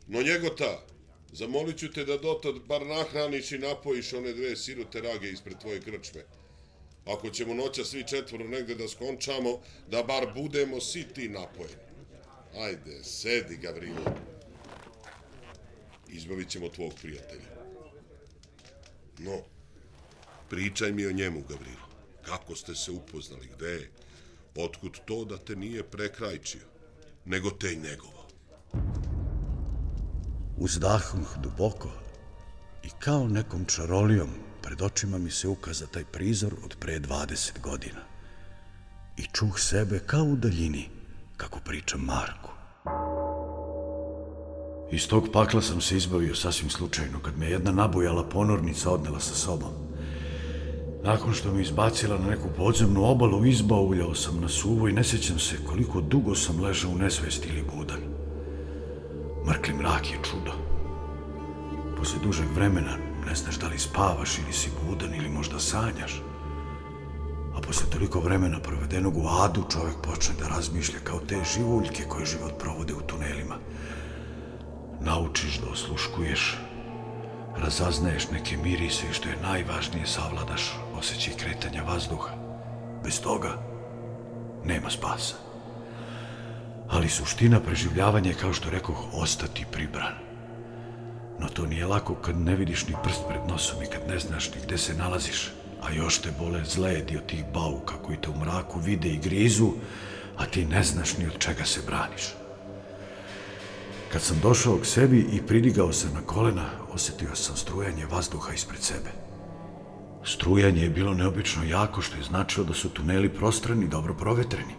No 0.06 0.22
njegota, 0.22 0.86
zamolit 1.32 1.78
ću 1.78 1.92
te 1.92 2.04
da 2.04 2.16
dotad 2.16 2.54
bar 2.66 2.86
nahraniš 2.86 3.52
i 3.52 3.58
napojiš 3.58 4.12
one 4.12 4.32
dve 4.32 4.56
sirote 4.56 5.00
rage 5.00 5.30
ispred 5.30 5.58
tvoje 5.58 5.80
krčme. 5.80 6.24
Ako 7.06 7.30
ćemo 7.30 7.54
noća 7.54 7.84
svi 7.84 8.04
četvoro 8.06 8.48
negde 8.48 8.74
da 8.74 8.88
skončamo, 8.88 9.60
da 9.90 10.02
bar 10.02 10.26
budemo 10.34 10.80
siti 10.80 11.28
napojeni. 11.28 11.82
Ajde, 12.58 13.04
sedi, 13.04 13.56
Gavrilo. 13.56 14.14
Izbavit 16.08 16.48
ćemo 16.48 16.68
tvog 16.68 16.92
prijatelja. 17.02 17.52
No, 19.18 19.38
pričaj 20.50 20.92
mi 20.92 21.06
o 21.06 21.12
njemu, 21.12 21.42
Gavrilo. 21.48 21.81
Kako 22.26 22.56
ste 22.56 22.74
se 22.74 22.90
upoznali, 22.90 23.48
gde 23.56 23.68
je? 23.68 23.90
Otkud 24.56 24.98
to 25.04 25.24
da 25.24 25.38
te 25.38 25.56
nije 25.56 25.82
prekrajčio, 25.82 26.66
nego 27.24 27.50
te 27.50 27.74
njegovo? 27.74 28.28
Uzdahnuh 30.56 31.38
duboko 31.42 31.90
i 32.82 32.88
kao 32.98 33.28
nekom 33.28 33.64
čarolijom 33.64 34.30
pred 34.62 34.82
očima 34.82 35.18
mi 35.18 35.30
se 35.30 35.48
ukaza 35.48 35.86
taj 35.86 36.04
prizor 36.04 36.54
od 36.64 36.76
pre 36.80 37.00
20 37.00 37.60
godina. 37.60 38.00
I 39.16 39.22
čuh 39.32 39.58
sebe 39.58 39.98
kao 39.98 40.24
u 40.24 40.36
daljini, 40.36 40.88
kako 41.36 41.60
priča 41.60 41.96
Marku. 41.96 42.50
Iz 44.92 45.08
tog 45.08 45.28
pakla 45.32 45.62
sam 45.62 45.80
se 45.80 45.96
izbavio 45.96 46.34
sasvim 46.34 46.70
slučajno, 46.70 47.20
kad 47.22 47.38
me 47.38 47.50
jedna 47.50 47.72
nabujala 47.72 48.28
ponornica 48.28 48.90
odnela 48.90 49.20
sa 49.20 49.34
sobom. 49.34 49.72
Nakon 51.04 51.34
što 51.34 51.52
me 51.52 51.62
izbacila 51.62 52.18
na 52.18 52.28
neku 52.28 52.48
podzemnu 52.56 53.04
obalu, 53.04 53.46
izbauljao 53.46 54.14
sam 54.14 54.40
na 54.40 54.48
suvo 54.48 54.88
i 54.88 54.92
ne 54.92 55.04
sjećam 55.04 55.38
se 55.38 55.56
koliko 55.66 56.00
dugo 56.00 56.34
sam 56.34 56.60
ležao 56.60 56.90
u 56.90 56.98
nesvesti 56.98 57.48
ili 57.48 57.64
budan. 57.76 58.00
Mrkli 59.46 59.74
mrak 59.74 60.10
je 60.10 60.18
čudo. 60.30 60.52
Posle 61.98 62.18
dužeg 62.24 62.46
vremena 62.54 62.96
ne 63.26 63.34
znaš 63.34 63.58
da 63.58 63.68
li 63.68 63.78
spavaš 63.78 64.38
ili 64.38 64.52
si 64.52 64.70
budan 64.88 65.14
ili 65.14 65.28
možda 65.28 65.58
sanjaš. 65.58 66.22
A 67.54 67.60
posle 67.60 67.90
toliko 67.90 68.20
vremena 68.20 68.60
provedenog 68.60 69.16
u 69.16 69.28
adu 69.44 69.64
čovjek 69.72 69.96
počne 70.02 70.34
da 70.40 70.48
razmišlja 70.48 70.98
kao 71.04 71.20
te 71.20 71.36
živuljke 71.54 72.04
koje 72.08 72.26
život 72.26 72.52
provode 72.58 72.94
u 72.94 73.00
tunelima. 73.00 73.54
Naučiš 75.00 75.60
da 75.60 75.70
osluškuješ, 75.70 76.58
razaznaješ 77.56 78.30
neke 78.30 78.56
mirise 78.56 79.06
i 79.10 79.14
što 79.14 79.28
je 79.28 79.42
najvažnije 79.42 80.06
savladaš 80.06 80.72
osjećaj 81.02 81.34
kretanja 81.34 81.82
vazduha. 81.82 82.30
Bez 83.04 83.20
toga 83.20 83.58
nema 84.64 84.90
spasa. 84.90 85.34
Ali 86.88 87.08
suština 87.08 87.60
preživljavanja 87.60 88.30
je, 88.30 88.36
kao 88.36 88.52
što 88.52 88.70
rekoh, 88.70 88.96
ostati 89.12 89.66
pribran. 89.72 90.14
No 91.40 91.48
to 91.48 91.66
nije 91.66 91.86
lako 91.86 92.14
kad 92.14 92.36
ne 92.36 92.54
vidiš 92.56 92.86
ni 92.86 92.94
prst 93.02 93.20
pred 93.28 93.40
nosom 93.48 93.82
i 93.82 93.86
kad 93.86 94.08
ne 94.08 94.18
znaš 94.18 94.54
ni 94.54 94.60
gde 94.64 94.78
se 94.78 94.94
nalaziš, 94.94 95.50
a 95.82 95.92
još 95.92 96.18
te 96.18 96.30
bole 96.38 96.64
zledi 96.64 97.16
od 97.16 97.26
tih 97.26 97.44
bauka 97.54 97.94
koji 98.02 98.18
te 98.20 98.30
u 98.30 98.38
mraku 98.38 98.78
vide 98.78 99.08
i 99.08 99.18
grizu, 99.18 99.72
a 100.36 100.46
ti 100.46 100.64
ne 100.64 100.82
znaš 100.82 101.18
ni 101.18 101.26
od 101.26 101.38
čega 101.38 101.64
se 101.64 101.80
braniš. 101.86 102.34
Kad 104.12 104.22
sam 104.22 104.40
došao 104.42 104.78
k 104.78 104.86
sebi 104.86 105.26
i 105.32 105.42
pridigao 105.46 105.92
se 105.92 106.08
na 106.14 106.20
kolena, 106.26 106.66
osjetio 106.92 107.34
sam 107.34 107.56
strujanje 107.56 108.06
vazduha 108.06 108.52
ispred 108.52 108.82
sebe. 108.82 109.21
Strujanje 110.24 110.82
je 110.82 110.90
bilo 110.90 111.14
neobično 111.14 111.64
jako, 111.64 112.02
što 112.02 112.16
je 112.16 112.22
značilo 112.22 112.66
da 112.66 112.74
su 112.74 112.88
tuneli 112.88 113.28
prostrani, 113.28 113.84
i 113.84 113.88
dobro 113.88 114.14
provetreni, 114.14 114.74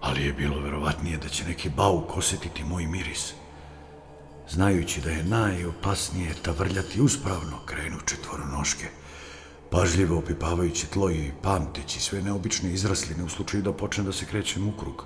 ali 0.00 0.24
je 0.24 0.32
bilo 0.32 0.60
verovatnije 0.60 1.16
da 1.16 1.28
će 1.28 1.44
neki 1.44 1.70
bauk 1.76 2.16
osjetiti 2.16 2.64
moj 2.64 2.86
miris. 2.86 3.32
Znajući 4.50 5.00
da 5.00 5.10
je 5.10 5.24
najopasnije 5.24 6.34
tavrljati 6.42 7.00
uspravno, 7.00 7.58
krenu 7.66 7.96
četvoronoške, 8.06 8.86
pažljivo 9.70 10.18
opipavajući 10.18 10.86
tlo 10.86 11.10
i 11.10 11.32
pamteći 11.42 12.00
sve 12.00 12.22
neobične 12.22 12.72
izrasline 12.72 13.24
u 13.24 13.28
slučaju 13.28 13.62
da 13.62 13.72
počne 13.72 14.04
da 14.04 14.12
se 14.12 14.26
krećem 14.26 14.68
u 14.68 14.72
krug. 14.72 15.04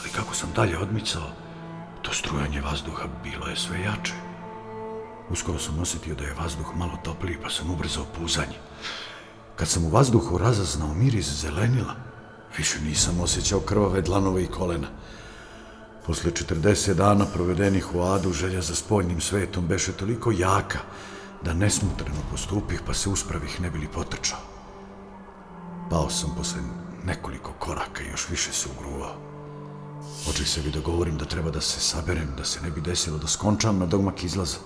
Ali 0.00 0.10
kako 0.16 0.34
sam 0.34 0.52
dalje 0.56 0.78
odmicao, 0.78 1.30
to 2.02 2.12
strujanje 2.12 2.60
vazduha 2.60 3.08
bilo 3.22 3.46
je 3.46 3.56
sve 3.56 3.80
jače. 3.80 4.23
Uskoro 5.30 5.58
sam 5.58 5.78
osjetio 5.78 6.14
da 6.14 6.24
je 6.24 6.34
vazduh 6.34 6.76
malo 6.76 6.98
topliji, 7.04 7.38
pa 7.42 7.50
sam 7.50 7.70
ubrzao 7.70 8.04
puzanje. 8.18 8.58
Kad 9.56 9.68
sam 9.68 9.84
u 9.84 9.88
vazduhu 9.88 10.38
razaznao 10.38 10.94
miris 10.94 11.26
zelenila, 11.26 11.94
više 12.58 12.80
nisam 12.80 13.20
osjećao 13.20 13.60
krvave 13.60 14.00
dlanove 14.00 14.42
i 14.42 14.46
kolena. 14.46 14.88
Posle 16.06 16.30
40 16.30 16.94
dana 16.94 17.24
provedenih 17.24 17.94
u 17.94 18.02
adu, 18.02 18.32
želja 18.32 18.62
za 18.62 18.74
spoljnim 18.74 19.20
svetom 19.20 19.66
beše 19.66 19.92
toliko 19.92 20.32
jaka 20.32 20.78
da 21.44 21.54
nesmutreno 21.54 22.20
postupih 22.30 22.82
pa 22.86 22.94
se 22.94 23.08
uspravih 23.08 23.60
ne 23.60 23.70
bili 23.70 23.88
potrčao. 23.88 24.38
Pao 25.90 26.10
sam 26.10 26.34
posle 26.36 26.60
nekoliko 27.04 27.52
koraka 27.58 28.02
i 28.02 28.08
još 28.08 28.28
više 28.30 28.52
se 28.52 28.68
ugruvao. 28.76 29.14
Očih 30.30 30.48
sebi 30.48 30.70
da 30.70 30.80
govorim 30.80 31.18
da 31.18 31.24
treba 31.24 31.50
da 31.50 31.60
se 31.60 31.80
saberem, 31.80 32.28
da 32.36 32.44
se 32.44 32.60
ne 32.60 32.70
bi 32.70 32.80
desilo 32.80 33.18
da 33.18 33.26
skončam 33.26 33.78
na 33.78 33.86
dogmak 33.86 34.24
izlaza. 34.24 34.56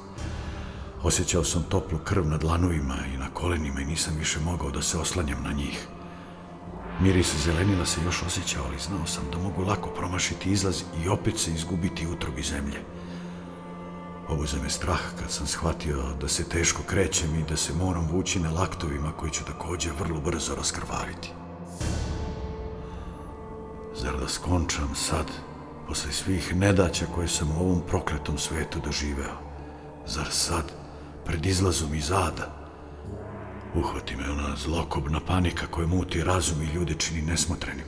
Osjećao 1.03 1.45
sam 1.45 1.63
toplu 1.63 1.99
krv 1.99 2.27
na 2.27 2.37
dlanovima 2.37 2.97
i 3.15 3.17
na 3.17 3.31
kolenima 3.35 3.81
i 3.81 3.85
nisam 3.85 4.15
više 4.19 4.41
mogao 4.41 4.71
da 4.71 4.83
se 4.83 4.99
oslanjam 4.99 5.43
na 5.43 5.53
njih. 5.53 5.87
Miris 7.01 7.37
zelenila 7.45 7.87
se 7.87 8.01
još 8.05 8.23
osjećao, 8.23 8.65
ali 8.67 8.79
znao 8.79 9.07
sam 9.07 9.25
da 9.33 9.39
mogu 9.39 9.63
lako 9.63 9.91
promašiti 9.91 10.51
izlaz 10.51 10.83
i 11.05 11.09
opet 11.09 11.39
se 11.39 11.51
izgubiti 11.51 12.07
u 12.07 12.13
utrobi 12.13 12.43
zemlje. 12.43 12.81
Obuze 14.29 14.57
me 14.63 14.71
strah 14.71 15.01
kad 15.21 15.31
sam 15.31 15.47
shvatio 15.47 16.03
da 16.21 16.29
se 16.29 16.49
teško 16.49 16.83
krećem 16.83 17.35
i 17.35 17.45
da 17.49 17.57
se 17.57 17.73
moram 17.73 18.09
vući 18.13 18.41
na 18.41 18.51
laktovima 18.51 19.13
koji 19.13 19.31
ću 19.31 19.45
također 19.45 19.93
vrlo 19.99 20.21
brzo 20.21 20.55
raskrvariti. 20.55 21.33
Zar 23.95 24.21
da 24.21 24.29
skončam 24.29 24.95
sad, 24.95 25.27
posle 25.89 26.13
svih 26.13 26.57
nedaća 26.57 27.07
koje 27.15 27.29
sam 27.29 27.51
u 27.51 27.61
ovom 27.61 27.83
prokletom 27.87 28.39
svetu 28.39 28.79
doživeo? 28.85 29.37
Zar 30.07 30.27
sad, 30.31 30.78
pred 31.29 31.47
izlazom 31.47 31.95
iz 31.95 32.11
ada, 32.11 32.49
uhvati 33.75 34.17
me 34.17 34.31
ona 34.31 34.57
zlokobna 34.57 35.21
panika 35.21 35.67
koja 35.67 35.87
muti 35.87 36.25
razum 36.25 36.63
i 36.63 36.75
ljude 36.75 36.95
čini 36.95 37.23
nesmotrenim? 37.23 37.85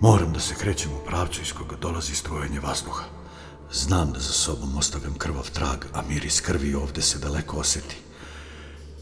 Moram 0.00 0.32
da 0.32 0.40
se 0.40 0.54
krećem 0.54 0.92
u 0.92 1.06
pravcu 1.06 1.42
iz 1.42 1.52
koga 1.52 1.76
dolazi 1.76 2.14
strojanje 2.14 2.60
vazduha. 2.60 3.04
Znam 3.72 4.12
da 4.12 4.20
za 4.20 4.32
sobom 4.32 4.76
ostavljam 4.76 5.14
krvav 5.14 5.50
trag, 5.50 5.84
a 5.92 6.02
miris 6.08 6.40
krvi 6.40 6.74
ovde 6.74 7.02
se 7.02 7.18
daleko 7.18 7.56
oseti. 7.56 7.96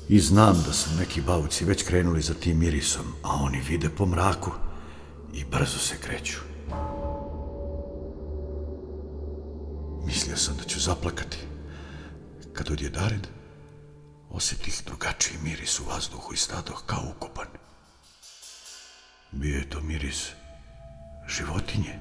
I 0.08 0.20
znam 0.20 0.62
da 0.66 0.72
su 0.72 0.90
neki 0.98 1.20
bauci 1.20 1.64
već 1.64 1.82
krenuli 1.82 2.22
za 2.22 2.34
tim 2.34 2.58
mirisom, 2.58 3.06
a 3.22 3.34
oni 3.34 3.60
vide 3.68 3.88
po 3.88 4.06
mraku 4.06 4.50
i 5.34 5.44
brzo 5.44 5.78
se 5.78 5.96
kreću. 5.98 6.38
Mislio 10.06 10.36
sam 10.36 10.56
da 10.56 10.64
ću 10.64 10.80
zaplakati. 10.80 11.51
Kad 12.52 12.70
odje 12.70 12.90
Dared, 12.90 13.26
osjetih 14.30 14.82
drugačiji 14.86 15.38
miris 15.42 15.80
u 15.80 15.84
vazduhu 15.84 16.34
i 16.34 16.36
stadoh 16.36 16.82
kao 16.86 17.02
ukopan. 17.16 17.46
Bio 19.30 19.56
je 19.56 19.70
to 19.70 19.80
miris 19.80 20.30
životinje 21.28 21.98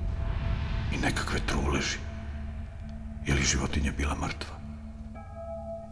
i 0.94 0.98
nekakve 0.98 1.40
truleži. 1.48 1.98
Je 3.26 3.34
li 3.34 3.44
životinja 3.44 3.92
bila 3.98 4.16
mrtva? 4.16 4.56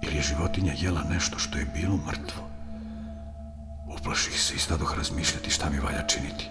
Ili 0.03 0.15
je 0.15 0.21
životinja 0.21 0.73
jela 0.77 1.03
nešto 1.03 1.39
što 1.39 1.57
je 1.57 1.71
bilo 1.75 1.97
mrtvo? 1.97 2.49
Uplaših 3.97 4.41
se 4.41 4.55
i 4.55 4.59
stadoh 4.59 4.97
razmišljati 4.97 5.49
šta 5.51 5.69
mi 5.69 5.79
valja 5.79 6.07
činiti. 6.07 6.47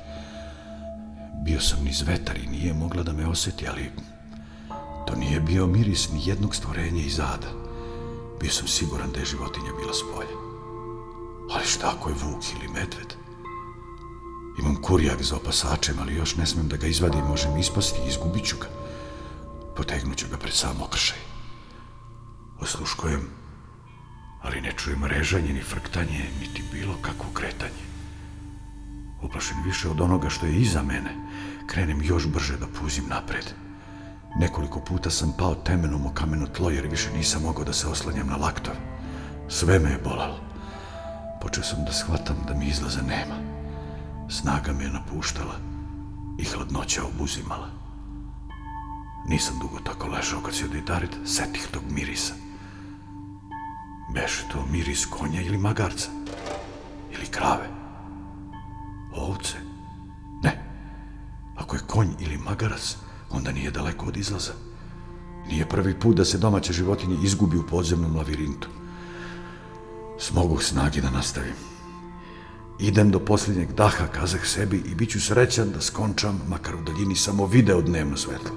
Bio 1.45 1.61
sam 1.61 1.85
niz 1.85 2.03
vetar 2.03 2.39
i 2.39 2.47
nije 2.47 2.75
mogla 2.75 3.03
da 3.03 3.13
me 3.13 3.27
osjeti, 3.27 3.69
ali 3.69 3.93
to 5.07 5.15
nije 5.17 5.41
bio 5.41 5.67
miris 5.67 6.09
ni 6.13 6.29
jednog 6.29 6.55
stvorenja 6.55 7.03
iz 7.03 7.21
ada. 7.21 7.68
Bio 8.41 8.51
sam 8.51 8.69
siguran 8.69 9.11
da 9.13 9.21
je 9.21 9.27
životinja 9.27 9.73
bila 9.81 9.95
s 9.95 10.03
polja. 10.15 10.37
Ali 11.51 11.67
šta 11.67 11.95
ako 11.97 12.09
je 12.09 12.15
vuk 12.15 12.43
ili 12.55 12.69
medved? 12.69 13.15
Imam 14.59 14.83
kurjak 14.83 15.23
za 15.23 15.37
opasačem, 15.37 15.97
ali 16.01 16.15
još 16.15 16.37
ne 16.37 16.47
smem 16.47 16.69
da 16.69 16.77
ga 16.77 16.87
izvadim, 16.87 17.25
možem 17.25 17.59
ispasti 17.59 18.01
i 18.05 18.09
izgubit 18.09 18.45
ću 18.45 18.57
ga. 18.61 18.67
Potegnut 19.77 20.17
ću 20.17 20.27
ga 20.31 20.37
pred 20.37 20.55
sam 20.55 20.83
okršaj. 20.83 21.19
Osluškujem, 22.61 23.29
ali 24.43 24.61
ne 24.61 24.73
čujem 24.77 25.05
režanje 25.05 25.53
ni 25.53 25.63
frktanje, 25.63 26.31
niti 26.41 26.63
bilo 26.73 26.95
kakvo 27.03 27.31
kretanje. 27.35 27.85
Uplašen 29.23 29.57
više 29.65 29.89
od 29.89 30.01
onoga 30.01 30.29
što 30.29 30.47
je 30.47 30.57
iza 30.57 30.83
mene, 30.83 31.15
krenem 31.67 32.03
još 32.03 32.27
brže 32.27 32.57
da 32.57 32.67
puzim 32.67 33.05
napred. 33.09 33.68
Nekoliko 34.39 34.81
puta 34.81 35.11
sam 35.11 35.33
pao 35.39 35.55
temenom 35.55 36.07
o 36.07 36.11
kameno 36.15 36.47
tlo 36.47 36.71
jer 36.71 36.87
više 36.87 37.11
nisam 37.13 37.43
mogao 37.43 37.65
da 37.65 37.73
se 37.73 37.89
oslanjam 37.89 38.27
na 38.27 38.37
laktov. 38.37 38.75
Sve 39.49 39.79
me 39.79 39.91
je 39.91 40.01
bolalo. 40.05 40.41
Počeo 41.41 41.65
sam 41.65 41.85
da 41.85 41.93
shvatam 41.93 42.37
da 42.49 42.55
mi 42.55 42.67
izlaza 42.67 43.03
nema. 43.03 43.35
Snaga 44.29 44.73
me 44.73 44.85
je 44.85 44.91
napuštala 44.91 45.55
i 46.39 46.45
hladnoća 46.45 47.03
obuzimala. 47.05 47.69
Nisam 49.29 49.59
dugo 49.59 49.79
tako 49.81 50.09
ležao 50.09 50.41
kad 50.41 50.55
si 50.55 50.65
odidarit 50.65 51.17
setih 51.25 51.69
tog 51.71 51.83
mirisa. 51.91 52.35
Beše 54.15 54.49
to 54.53 54.67
miris 54.71 55.07
konja 55.07 55.41
ili 55.41 55.59
magarca? 55.59 56.09
Ili 57.13 57.27
krave? 57.27 57.69
Ovce? 59.15 59.57
Ne. 60.43 60.65
Ako 61.57 61.77
je 61.77 61.83
konj 61.87 62.09
ili 62.19 62.39
magarac, 62.39 62.97
onda 63.31 63.53
nije 63.53 63.71
daleko 63.71 64.07
od 64.07 64.17
izlaza. 64.17 64.53
Nije 65.49 65.69
prvi 65.69 66.01
put 66.01 66.17
da 66.17 66.25
se 66.25 66.39
domaće 66.39 66.73
životinje 66.73 67.17
izgubi 67.23 67.57
u 67.57 67.67
podzemnom 67.67 68.17
lavirintu. 68.17 68.69
Smogu 70.19 70.59
snagi 70.59 71.01
da 71.01 71.11
nastavim. 71.11 71.55
Idem 72.79 73.11
do 73.11 73.19
posljednjeg 73.19 73.73
daha, 73.73 74.07
kazah 74.07 74.47
sebi, 74.47 74.83
i 74.87 74.95
bit 74.95 75.11
ću 75.11 75.21
srećan 75.21 75.71
da 75.71 75.81
skončam, 75.81 76.41
makar 76.49 76.75
u 76.75 76.83
daljini 76.83 77.17
samo 77.17 77.47
video 77.47 77.83
dnevno 77.83 78.17
svetlo. 78.17 78.51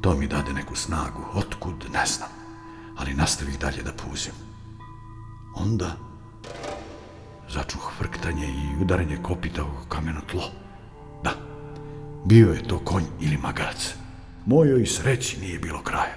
To 0.00 0.14
mi 0.14 0.26
dade 0.26 0.52
neku 0.52 0.76
snagu, 0.76 1.20
otkud, 1.34 1.74
ne 1.92 2.06
znam, 2.06 2.28
ali 2.96 3.14
nastavih 3.14 3.58
dalje 3.58 3.82
da 3.82 3.92
puzim. 3.92 4.32
Onda 5.54 5.96
začuh 7.48 8.00
vrktanje 8.00 8.46
i 8.46 8.82
udaranje 8.82 9.18
kopita 9.22 9.64
u 9.64 9.88
kameno 9.88 10.20
tlo. 10.30 10.50
Da, 11.24 11.32
bio 12.24 12.52
je 12.52 12.62
to 12.62 12.78
konj 12.78 13.04
ili 13.20 13.36
magarac. 13.36 13.94
Mojoj 14.46 14.86
sreći 14.86 15.40
nije 15.40 15.58
bilo 15.58 15.82
kraja. 15.82 16.14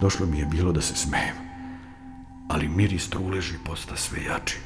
Došlo 0.00 0.26
mi 0.26 0.38
je 0.38 0.46
bilo 0.46 0.72
da 0.72 0.80
se 0.80 0.94
smejem. 0.94 1.36
Ali 2.48 2.68
miris 2.68 3.08
truleži 3.10 3.58
posta 3.64 3.96
sve 3.96 4.24
jači, 4.24 4.58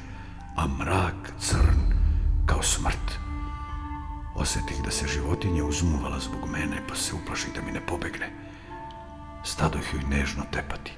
a 0.55 0.67
mrak 0.67 1.33
crn 1.39 1.79
kao 2.45 2.63
smrt. 2.63 3.19
Osetih 4.35 4.77
da 4.85 4.91
se 4.91 5.07
životinja 5.07 5.63
uzmuvala 5.63 6.19
zbog 6.19 6.49
mene, 6.49 6.77
pa 6.89 6.95
se 6.95 7.15
uplaši 7.15 7.47
da 7.55 7.61
mi 7.61 7.71
ne 7.71 7.85
pobegne. 7.85 8.29
Stado 9.43 9.79
ih 9.79 9.93
joj 9.93 10.03
nežno 10.17 10.43
tepati. 10.51 10.91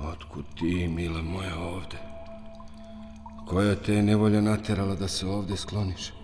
Otkud 0.00 0.44
ti, 0.58 0.88
mila 0.88 1.22
moja, 1.22 1.58
ovde? 1.58 1.96
Koja 3.48 3.74
te 3.74 3.94
je 3.94 4.02
nevolja 4.02 4.40
naterala 4.40 4.94
da 4.94 5.08
se 5.08 5.26
ovde 5.26 5.56
skloniš? 5.56 6.21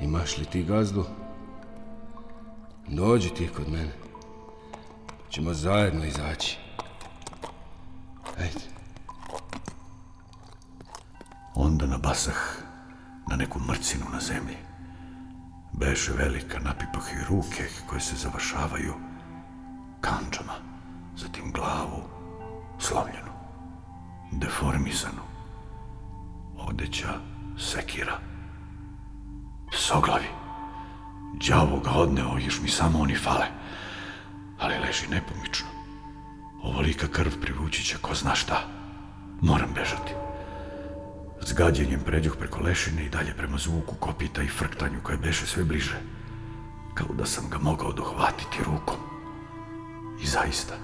Imaš 0.00 0.38
li 0.38 0.44
ti 0.44 0.62
gazdu? 0.62 1.04
Dođi 2.88 3.30
ti 3.30 3.48
kod 3.56 3.68
mene. 3.68 3.92
Ćemo 5.30 5.54
zajedno 5.54 6.04
izaći. 6.04 6.58
Ajde. 8.38 8.60
Onda 11.54 11.86
nabasah 11.86 12.36
na 13.30 13.36
neku 13.36 13.60
mrcinu 13.68 14.04
na 14.12 14.20
zemlji. 14.20 14.56
Beše 15.72 16.12
velika, 16.12 16.58
napipah 16.58 17.12
i 17.12 17.24
ruke 17.28 17.68
koje 17.88 18.00
se 18.00 18.16
završavaju 18.16 18.94
gađenjem 41.56 42.00
pređuh 42.00 42.36
preko 42.38 42.60
lešine 42.60 43.06
i 43.06 43.08
dalje 43.08 43.34
prema 43.36 43.58
zvuku 43.58 43.94
kopita 43.94 44.42
i 44.42 44.48
frktanju 44.48 44.98
koje 45.02 45.18
beše 45.18 45.46
sve 45.46 45.64
bliže. 45.64 46.00
Kao 46.94 47.14
da 47.18 47.26
sam 47.26 47.44
ga 47.50 47.58
mogao 47.58 47.92
dohvatiti 47.92 48.58
rukom. 48.66 48.96
I 50.22 50.26
zaista, 50.26 50.74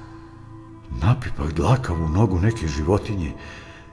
napipah 1.03 1.53
dlakavu 1.53 2.09
nogu 2.09 2.41
neke 2.41 2.67
životinje 2.67 3.33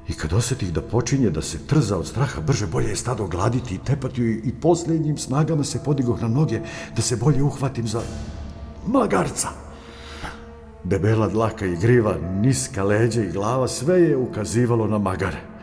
i 0.08 0.14
kad 0.14 0.34
osetih 0.34 0.74
da 0.74 0.82
počinje 0.82 1.30
da 1.30 1.42
se 1.42 1.68
trza 1.68 1.98
od 1.98 2.08
straha, 2.08 2.42
brže 2.42 2.68
bolje 2.68 2.90
je 2.90 2.96
stado 2.96 3.28
gladiti 3.28 3.76
i 3.76 3.84
tepati 3.86 4.42
i 4.44 4.54
posljednjim 4.62 5.18
snagama 5.18 5.64
se 5.64 5.84
podigoh 5.84 6.22
na 6.22 6.28
noge 6.28 6.62
da 6.96 7.02
se 7.02 7.16
bolje 7.16 7.44
uhvatim 7.44 7.88
za 7.88 8.02
magarca. 8.88 9.50
Debela 10.84 11.28
dlaka 11.28 11.66
i 11.66 11.78
griva, 11.78 12.16
niska 12.42 12.84
leđa 12.84 13.22
i 13.22 13.32
glava, 13.32 13.68
sve 13.68 14.02
je 14.02 14.18
ukazivalo 14.18 14.88
na 14.88 14.98
magare. 14.98 15.59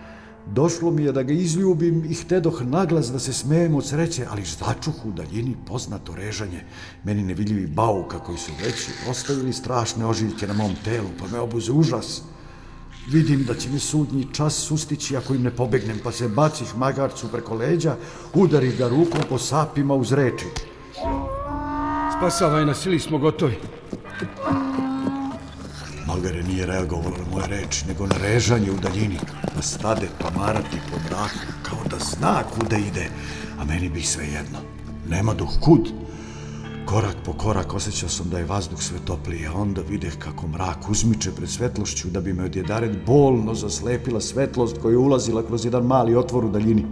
Došlo 0.47 0.91
mi 0.91 1.03
je 1.05 1.13
da 1.13 1.23
ga 1.23 1.33
izljubim 1.33 2.05
i 2.05 2.15
htedoh 2.15 2.63
naglas 2.63 3.11
da 3.13 3.19
se 3.19 3.33
smejem 3.33 3.75
od 3.75 3.87
sreće, 3.87 4.27
ali 4.31 4.43
začuh 4.45 5.05
u 5.05 5.13
daljini 5.13 5.57
poznato 5.67 6.15
režanje, 6.15 6.65
meni 7.05 7.23
nevidljivi 7.23 7.67
bauka 7.67 8.19
koji 8.19 8.39
su 8.39 8.53
veći 8.65 8.91
ostavili 9.11 9.53
strašne 9.53 10.07
ožiljke 10.07 10.47
na 10.47 10.55
mom 10.55 10.75
telu, 10.85 11.09
pa 11.19 11.27
me 11.27 11.39
obuze 11.39 11.73
užas. 11.73 12.23
Vidim 13.11 13.45
da 13.45 13.55
će 13.55 13.69
mi 13.71 13.79
sudnji 13.79 14.27
čas 14.33 14.55
sustići 14.55 15.17
ako 15.17 15.35
im 15.35 15.43
ne 15.43 15.51
pobegnem, 15.51 15.99
pa 16.05 16.13
se 16.13 16.29
bacih 16.29 16.77
magarcu 16.77 17.29
preko 17.29 17.55
leđa, 17.55 17.97
udari 18.35 18.77
ga 18.77 18.89
rukom 18.89 19.21
po 19.29 19.39
sapima 19.39 19.95
uz 19.95 20.13
reči. 20.13 20.47
Spasavaj 22.19 22.67
nas 22.67 22.87
ili 22.87 22.99
smo 22.99 23.19
gotovi. 23.19 23.59
Magare 26.07 26.43
nije 26.43 26.67
reagovalo 26.67 27.17
na 27.17 27.31
moje 27.31 27.47
reči, 27.47 27.85
nego 27.89 28.07
na 28.07 28.17
režanje 28.23 28.71
u 28.71 28.77
daljini, 28.77 29.19
na 29.57 29.63
stade 29.63 30.09
pomarati 30.19 30.79
po 30.91 30.99
braku, 31.09 31.53
kao 31.63 31.79
da 31.91 31.97
zna 31.99 32.43
kuda 32.43 32.77
ide, 32.77 33.11
a 33.59 33.65
meni 33.65 33.89
bi 33.89 34.03
sve 34.03 34.25
jedno. 34.25 34.59
Nema 35.09 35.35
duh, 35.35 35.49
kud? 35.61 35.89
Korak 36.87 37.17
po 37.25 37.33
korak 37.33 37.75
osjećao 37.75 38.09
sam 38.09 38.31
da 38.31 38.39
je 38.39 38.45
vazduh 38.45 38.83
sve 38.83 38.99
topliji, 39.05 39.47
a 39.47 39.53
onda 39.53 39.81
videh 39.89 40.19
kako 40.19 40.49
mrak 40.49 40.91
uzmiče 40.91 41.31
pred 41.31 41.51
svetlošću 41.51 42.09
da 42.09 42.21
bi 42.21 42.33
me 42.33 42.45
odjedaret 42.45 43.07
bolno 43.07 43.55
zaslepila 43.55 44.21
svetlost 44.21 44.79
koja 44.83 44.93
je 44.93 44.99
ulazila 44.99 45.47
kroz 45.47 45.65
jedan 45.65 45.87
mali 45.87 46.17
otvor 46.17 46.45
u 46.45 46.51
daljini. 46.51 46.87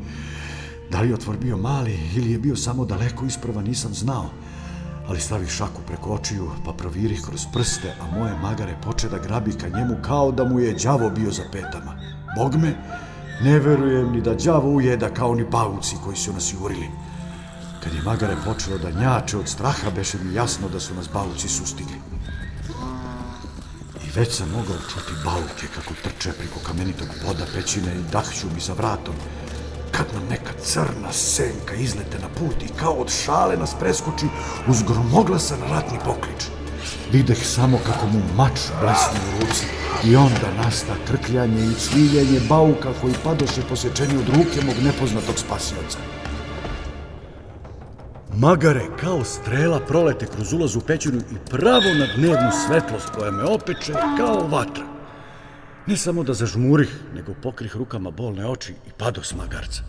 Da 0.91 1.01
li 1.01 1.09
je 1.09 1.15
otvor 1.15 1.37
bio 1.37 1.57
mali 1.57 1.99
ili 2.17 2.33
je 2.33 2.39
bio 2.39 2.57
samo 2.57 2.85
daleko 2.85 3.27
isprava, 3.27 3.63
nisam 3.63 3.95
znao 3.95 4.31
ali 5.09 5.21
stavih 5.21 5.51
šaku 5.51 5.83
preko 5.87 6.11
očiju, 6.11 6.51
pa 6.65 6.73
provirih 6.73 7.23
kroz 7.27 7.47
prste, 7.53 7.95
a 8.01 8.19
moje 8.19 8.37
magare 8.43 8.77
poče 8.85 9.09
da 9.09 9.19
grabi 9.19 9.53
ka 9.53 9.69
njemu 9.69 9.97
kao 10.03 10.33
da 10.33 10.45
mu 10.45 10.61
je 10.61 10.75
đavo 10.75 11.11
bio 11.11 11.31
za 11.31 11.43
petama. 11.53 11.99
Bog 12.37 12.55
me, 12.55 12.75
ne 13.43 13.59
verujem 13.59 14.13
ni 14.13 14.21
da 14.21 14.35
đavo 14.35 14.71
ujeda 14.71 15.15
kao 15.15 15.35
ni 15.35 15.51
pauci 15.51 15.97
koji 16.05 16.17
su 16.17 16.33
nas 16.33 16.53
jurili. 16.53 16.89
Kad 17.85 17.95
je 17.95 18.03
magare 18.03 18.37
počelo 18.45 18.79
da 18.79 18.91
njače 18.91 19.39
od 19.39 19.49
straha, 19.49 19.91
beše 19.97 20.19
mi 20.23 20.35
jasno 20.35 20.69
da 20.69 20.81
su 20.81 20.95
nas 20.95 21.09
bauci 21.13 21.49
sustigli. 21.49 22.01
I 24.05 24.19
već 24.19 24.37
sam 24.37 24.51
mogao 24.51 24.77
čuti 24.77 25.13
bauke 25.25 25.67
kako 25.75 25.95
trče 26.03 26.33
preko 26.33 26.61
kamenitog 26.67 27.09
voda 27.27 27.47
pećine 27.55 27.95
i 27.95 28.13
dahću 28.13 28.47
mi 28.55 28.61
za 28.61 28.73
vratom, 28.73 29.15
kad 29.97 30.07
nam 30.15 30.23
neka 30.31 30.53
crna 30.63 31.13
senka 31.13 31.75
izlete 31.75 32.19
na 32.19 32.29
put 32.29 32.63
i 32.63 32.73
kao 32.81 32.93
od 32.93 33.11
šale 33.25 33.57
nas 33.57 33.75
preskoči 33.81 34.27
uz 34.69 34.83
gromoglasan 34.83 35.59
ratni 35.71 35.99
poklič. 36.05 36.45
Videh 37.13 37.47
samo 37.47 37.79
kako 37.87 38.07
mu 38.07 38.21
mač 38.37 38.59
blesne 38.81 39.21
u 39.29 39.41
ruci 39.41 39.67
i 40.05 40.17
onda 40.17 40.65
nasta 40.65 40.95
krkljanje 41.09 41.65
i 41.65 41.75
cviljenje 41.75 42.41
bauka 42.49 42.89
koji 43.01 43.15
padoše 43.25 43.63
posječeni 43.69 44.17
od 44.17 44.29
ruke 44.29 44.67
mog 44.67 44.75
nepoznatog 44.85 45.39
spasioca. 45.39 45.99
Magare 48.37 48.85
kao 49.01 49.25
strela 49.25 49.81
prolete 49.81 50.27
kroz 50.27 50.53
ulaz 50.53 50.77
u 50.77 50.81
pećinu 50.81 51.19
i 51.19 51.51
pravo 51.51 51.95
na 51.99 52.07
dnevnu 52.17 52.51
svetlost 52.67 53.09
koja 53.09 53.31
me 53.31 53.45
opeče 53.45 53.93
kao 54.19 54.49
vatra. 54.49 54.94
Ne 55.87 55.97
samo 55.97 56.23
da 56.25 56.33
zažmurih, 56.35 56.89
nego 57.15 57.35
pokrih 57.43 57.77
rukama 57.77 58.11
bolne 58.11 58.47
oči 58.47 58.73
i 58.73 58.91
pado 58.99 59.23
s 59.23 59.35
magarca. 59.35 59.83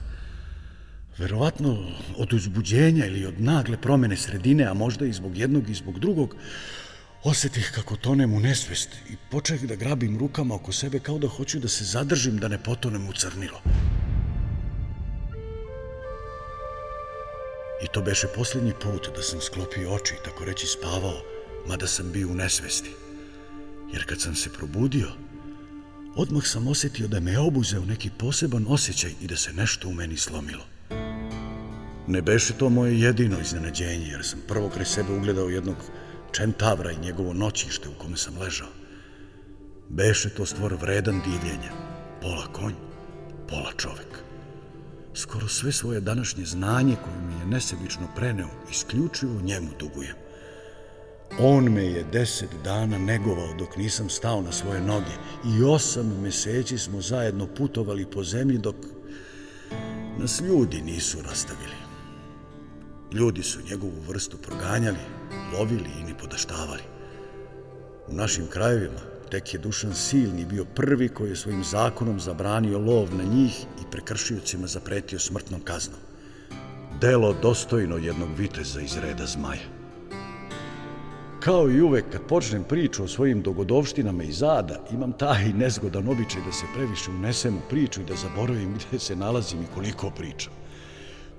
Verovatno 1.17 1.87
od 2.17 2.33
uzbuđenja 2.33 3.05
ili 3.05 3.25
od 3.25 3.41
nagle 3.41 3.77
promene 3.81 4.17
sredine, 4.17 4.65
a 4.65 4.73
možda 4.73 5.05
i 5.05 5.13
zbog 5.13 5.37
jednog 5.37 5.69
i 5.69 5.73
zbog 5.73 5.99
drugog, 5.99 6.35
osjetih 7.23 7.71
kako 7.75 7.95
tonem 7.95 8.33
u 8.33 8.39
nesvest 8.39 8.89
i 9.09 9.15
počeh 9.31 9.61
da 9.61 9.75
grabim 9.75 10.17
rukama 10.19 10.55
oko 10.55 10.71
sebe 10.71 10.99
kao 10.99 11.17
da 11.17 11.27
hoću 11.27 11.59
da 11.59 11.67
se 11.67 11.83
zadržim 11.83 12.37
da 12.37 12.47
ne 12.47 12.63
potonem 12.63 13.07
u 13.09 13.13
crnilo. 13.13 13.61
I 17.83 17.87
to 17.93 18.01
beše 18.01 18.27
posljednji 18.35 18.73
put 18.81 19.15
da 19.15 19.21
sam 19.21 19.41
sklopio 19.41 19.93
oči 19.93 20.13
i 20.13 20.23
tako 20.25 20.45
reći 20.45 20.67
spavao, 20.67 21.21
mada 21.67 21.87
sam 21.87 22.11
bio 22.11 22.27
u 22.27 22.35
nesvesti. 22.35 22.91
Jer 23.93 24.05
kad 24.05 24.21
sam 24.21 24.35
se 24.35 24.49
probudio, 24.53 25.07
odmah 26.15 26.43
sam 26.47 26.67
osjetio 26.67 27.07
da 27.07 27.19
me 27.19 27.39
obuzeo 27.39 27.85
neki 27.85 28.09
poseban 28.17 28.65
osjećaj 28.69 29.11
i 29.21 29.27
da 29.27 29.35
se 29.35 29.53
nešto 29.53 29.89
u 29.89 29.93
meni 29.93 30.17
slomilo. 30.17 30.65
Ne 32.07 32.21
beše 32.21 32.53
to 32.53 32.69
moje 32.69 32.99
jedino 32.99 33.39
iznenađenje, 33.39 34.07
jer 34.07 34.25
sam 34.25 34.39
prvo 34.47 34.69
kraj 34.69 34.85
sebe 34.85 35.13
ugledao 35.13 35.49
jednog 35.49 35.75
čentavra 36.31 36.91
i 36.91 36.99
njegovo 36.99 37.33
noćište 37.33 37.89
u 37.89 37.93
kome 37.93 38.17
sam 38.17 38.37
ležao. 38.37 38.67
Beše 39.89 40.29
to 40.29 40.45
stvor 40.45 40.73
vredan 40.73 41.21
divljenja, 41.25 41.71
pola 42.21 42.47
konj, 42.51 42.73
pola 43.49 43.71
čovek. 43.77 44.25
Skoro 45.13 45.47
sve 45.47 45.71
svoje 45.71 46.01
današnje 46.01 46.45
znanje 46.45 46.95
koje 47.03 47.21
mi 47.21 47.33
je 47.39 47.45
nesebično 47.45 48.07
preneo, 48.15 48.49
isključivo 48.71 49.41
njemu 49.41 49.69
dugujem. 49.79 50.24
On 51.39 51.73
me 51.73 51.83
je 51.83 52.03
deset 52.03 52.49
dana 52.63 52.97
negovao 52.97 53.53
dok 53.59 53.77
nisam 53.77 54.09
stao 54.09 54.41
na 54.41 54.51
svoje 54.51 54.81
noge 54.81 55.15
i 55.45 55.63
osam 55.63 56.21
meseci 56.21 56.77
smo 56.77 57.01
zajedno 57.01 57.47
putovali 57.47 58.05
po 58.05 58.23
zemlji 58.23 58.57
dok 58.57 58.75
nas 60.17 60.41
ljudi 60.41 60.81
nisu 60.81 61.21
rastavili. 61.21 61.75
Ljudi 63.13 63.43
su 63.43 63.59
njegovu 63.69 64.01
vrstu 64.07 64.37
proganjali, 64.37 64.97
lovili 65.53 65.89
i 65.99 66.03
ni 66.03 66.17
podaštavali. 66.17 66.81
U 68.07 68.13
našim 68.13 68.47
krajevima 68.47 68.99
tek 69.31 69.53
je 69.53 69.59
Dušan 69.59 69.95
Silni 69.95 70.45
bio 70.45 70.65
prvi 70.65 71.09
koji 71.09 71.29
je 71.29 71.35
svojim 71.35 71.63
zakonom 71.63 72.19
zabranio 72.19 72.79
lov 72.79 73.15
na 73.15 73.23
njih 73.23 73.65
i 73.81 73.91
prekršiocima 73.91 74.67
zapretio 74.67 75.19
smrtnom 75.19 75.61
kaznom. 75.61 75.99
Delo 77.01 77.33
dostojno 77.41 77.97
jednog 77.97 78.29
viteza 78.37 78.81
iz 78.81 78.97
reda 78.97 79.25
zmaja. 79.25 79.74
Kao 81.45 81.69
i 81.69 81.81
uvek, 81.81 82.05
kad 82.11 82.27
počnem 82.27 82.63
priču 82.63 83.03
o 83.03 83.07
svojim 83.07 83.41
dogodovštinama 83.41 84.23
i 84.23 84.31
zada, 84.31 84.85
imam 84.91 85.17
taj 85.17 85.53
nezgodan 85.53 86.07
običaj 86.07 86.41
da 86.45 86.51
se 86.51 86.65
previše 86.75 87.11
unesem 87.11 87.57
u 87.57 87.61
priču 87.69 88.01
i 88.01 88.05
da 88.05 88.15
zaboravim 88.15 88.73
gdje 88.73 88.99
se 88.99 89.15
nalazim 89.15 89.61
i 89.61 89.67
koliko 89.75 90.11
pričam. 90.11 90.53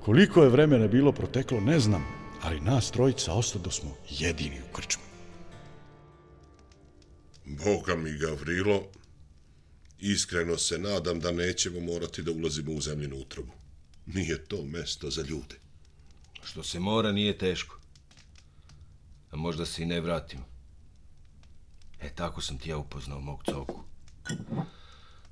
Koliko 0.01 0.43
je 0.43 0.49
vremena 0.49 0.89
bilo 0.89 1.13
proteklo, 1.13 1.61
ne 1.61 1.81
znam, 1.81 2.05
ali 2.43 2.61
nas 2.61 2.91
trojica 2.91 3.33
ostado 3.33 3.71
smo 3.71 3.97
jedini 4.11 4.61
u 4.71 4.73
krčmu. 4.73 5.03
Boga 7.45 7.97
mi, 7.97 8.19
Gavrilo, 8.19 8.83
iskreno 9.99 10.59
se 10.59 10.79
nadam 10.79 11.21
da 11.21 11.33
nećemo 11.33 11.81
morati 11.81 12.23
da 12.23 12.31
ulazimo 12.31 12.73
u 12.73 12.81
zemljenu 12.81 13.17
utrobu. 13.17 13.53
Nije 14.07 14.45
to 14.45 14.65
mesto 14.65 15.11
za 15.11 15.23
ljude. 15.23 15.55
Što 16.43 16.63
se 16.63 16.81
mora 16.81 17.13
nije 17.13 17.39
teško. 17.39 17.86
A 19.37 19.39
možda 19.39 19.67
se 19.67 19.83
i 19.83 19.87
ne 19.87 20.01
vratim. 20.01 20.41
E, 22.01 22.09
tako 22.15 22.41
sam 22.41 22.59
ti 22.59 22.71
ja 22.71 22.77
upoznao 22.79 23.21
mog 23.21 23.43
coku. 23.45 23.83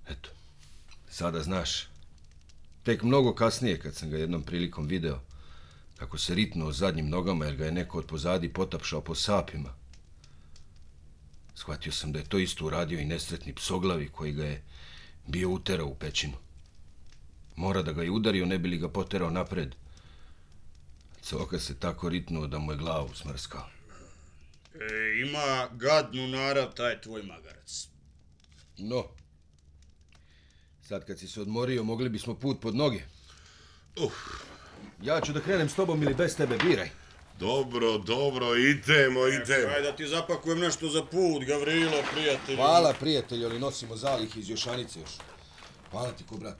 Eto, 0.09 0.30
sada 1.09 1.42
znaš. 1.42 1.88
Tek 2.82 3.02
mnogo 3.02 3.34
kasnije, 3.34 3.80
kad 3.80 3.94
sam 3.94 4.11
ga 4.11 4.18
jednom 4.18 4.42
prilikom 4.42 4.86
video, 4.86 5.20
kako 5.96 6.18
se 6.18 6.34
ritnuo 6.34 6.72
zadnjim 6.72 7.09
nogama, 7.09 7.44
jer 7.44 7.57
ga 7.57 7.64
je 7.64 7.72
neko 7.72 7.98
od 7.98 8.07
pozadi 8.07 8.52
potapšao 8.52 9.00
po 9.00 9.14
sapima. 9.14 9.74
Shvatio 11.55 11.92
sam 11.92 12.12
da 12.12 12.18
je 12.18 12.28
to 12.28 12.38
isto 12.38 12.66
uradio 12.66 12.98
i 12.98 13.05
nesretni 13.05 13.55
psoglavi 13.55 14.09
koji 14.09 14.32
ga 14.32 14.44
je 14.44 14.62
bio 15.26 15.50
uterao 15.50 15.86
u 15.86 15.94
pećinu. 15.94 16.36
Mora 17.57 17.82
da 17.82 17.92
ga 17.92 18.02
je 18.02 18.11
udario, 18.11 18.46
ne 18.46 18.59
bi 18.59 18.68
li 18.68 18.78
ga 18.78 18.88
poterao 18.88 19.30
napred. 19.30 19.74
Coka 21.22 21.59
se 21.59 21.78
tako 21.78 22.09
ritnuo 22.09 22.46
da 22.46 22.59
mu 22.59 22.72
je 22.72 22.78
glavu 22.78 23.14
smrskao. 23.14 23.74
E, 24.75 24.87
ima 25.20 25.68
gadnu 25.72 26.27
narav 26.29 26.75
taj 26.75 27.01
tvoj 27.01 27.22
magarac. 27.22 27.87
No, 28.79 29.05
sad 30.83 31.07
kad 31.07 31.18
si 31.18 31.29
se 31.29 31.41
odmorio, 31.41 31.85
mogli 31.85 32.09
bismo 32.09 32.35
put 32.35 32.61
pod 32.61 32.75
noge. 32.77 33.01
Uf, 33.97 34.12
Ja 35.03 35.20
ću 35.20 35.33
da 35.33 35.41
krenem 35.41 35.68
s 35.68 35.75
tobom 35.75 36.03
ili 36.03 36.14
bez 36.14 36.37
tebe, 36.37 36.59
biraj. 36.59 36.89
dobro, 37.39 37.99
dobro, 37.99 38.57
idemo, 38.57 39.27
idemo. 39.27 39.72
Ajde 39.75 39.83
da 39.83 39.97
ti 39.97 40.07
zapakujem 40.07 40.59
nešto 40.59 40.89
za 40.89 41.03
put, 41.03 41.45
Gavrilo, 41.45 42.03
prijatelju. 42.12 42.57
Hvala, 42.57 42.95
prijatelj, 43.01 43.45
ali 43.45 43.59
nosimo 43.59 43.97
zalih 43.97 44.37
iz 44.37 44.51
Jošanice 44.51 45.01
još. 45.01 45.11
Hvala 45.91 46.12
ti 46.12 46.25
ko 46.29 46.37
brat. 46.37 46.57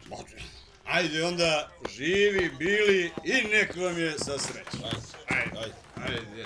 Ajde 0.85 1.25
onda, 1.25 1.71
živi, 1.97 2.51
bili 2.59 3.11
i 3.25 3.49
nek 3.49 3.77
vam 3.77 3.99
je 3.99 4.19
sa 4.19 4.39
srećom. 4.39 4.81
Ajde, 4.85 5.73
ajde, 5.97 6.17
ajde. 6.17 6.45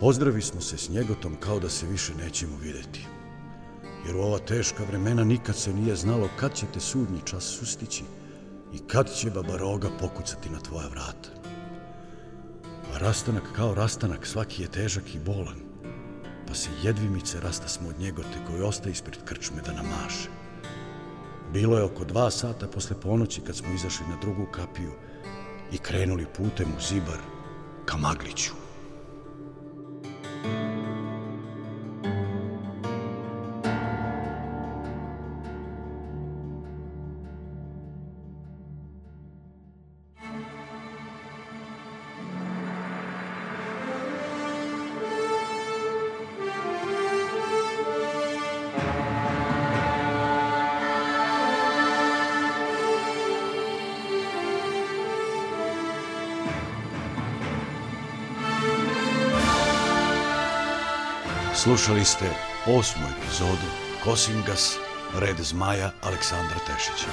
Pozdravi 0.00 0.42
smo 0.42 0.60
se 0.60 0.76
s 0.78 0.88
njegotom 0.88 1.36
kao 1.40 1.60
da 1.60 1.68
se 1.68 1.86
više 1.86 2.14
nećemo 2.14 2.56
videti. 2.62 3.06
Jer 4.06 4.16
u 4.16 4.20
ova 4.20 4.38
teška 4.38 4.84
vremena 4.84 5.24
nikad 5.24 5.56
se 5.56 5.72
nije 5.72 5.96
znalo 5.96 6.28
kad 6.36 6.54
će 6.54 6.66
te 6.74 6.80
sudnji 6.80 7.20
čas 7.24 7.44
sustići 7.44 8.04
i 8.72 8.78
kad 8.78 9.14
će 9.14 9.30
baba 9.30 9.56
roga 9.56 9.88
pokucati 10.00 10.50
na 10.50 10.60
tvoja 10.60 10.88
vrata. 10.88 11.28
A 12.94 12.98
rastanak 12.98 13.42
kao 13.56 13.74
rastanak 13.74 14.26
svaki 14.26 14.62
je 14.62 14.70
težak 14.70 15.14
i 15.14 15.18
bolan, 15.18 15.60
pa 16.48 16.54
se 16.54 16.70
jedvimice 16.82 17.40
rasta 17.40 17.68
smo 17.68 17.88
od 17.88 18.00
njegote 18.00 18.38
koji 18.46 18.62
ostaje 18.62 18.92
ispred 18.92 19.24
krčme 19.24 19.62
da 19.62 19.72
namaše. 19.72 20.28
Bilo 21.52 21.78
je 21.78 21.84
oko 21.84 22.04
dva 22.04 22.30
sata 22.30 22.68
posle 22.68 23.00
ponoći 23.00 23.40
kad 23.40 23.56
smo 23.56 23.74
izašli 23.74 24.06
na 24.06 24.16
drugu 24.20 24.46
kapiju 24.52 24.92
i 25.72 25.78
krenuli 25.78 26.26
putem 26.36 26.68
u 26.76 26.80
Zibar 26.80 27.18
ka 27.84 27.96
Magliću. 27.96 28.67
Slušali 61.78 62.04
ste 62.04 62.30
osmu 62.66 63.02
epizodu 63.18 63.68
Kosingas, 64.04 64.76
Red 65.18 65.36
zmaja 65.40 65.90
Aleksandra 66.02 66.56
Tešića. 66.66 67.06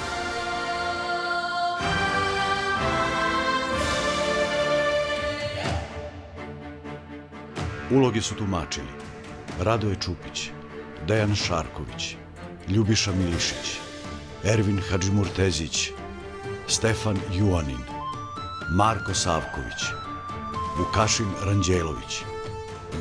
Uloge 7.91 8.21
su 8.21 8.35
tumačili 8.35 8.87
Radoje 9.59 9.95
Čupić, 9.95 10.49
Dejan 11.07 11.35
Šarković, 11.35 12.15
Ljubiša 12.69 13.11
Milišić, 13.11 13.77
Ervin 14.43 14.81
Hadžimurtezić, 14.89 15.89
Stefan 16.67 17.17
Juanin, 17.33 17.83
Marko 18.77 19.13
Savković, 19.13 19.81
Vukašin 20.77 21.29
Ranđelović, 21.43 22.23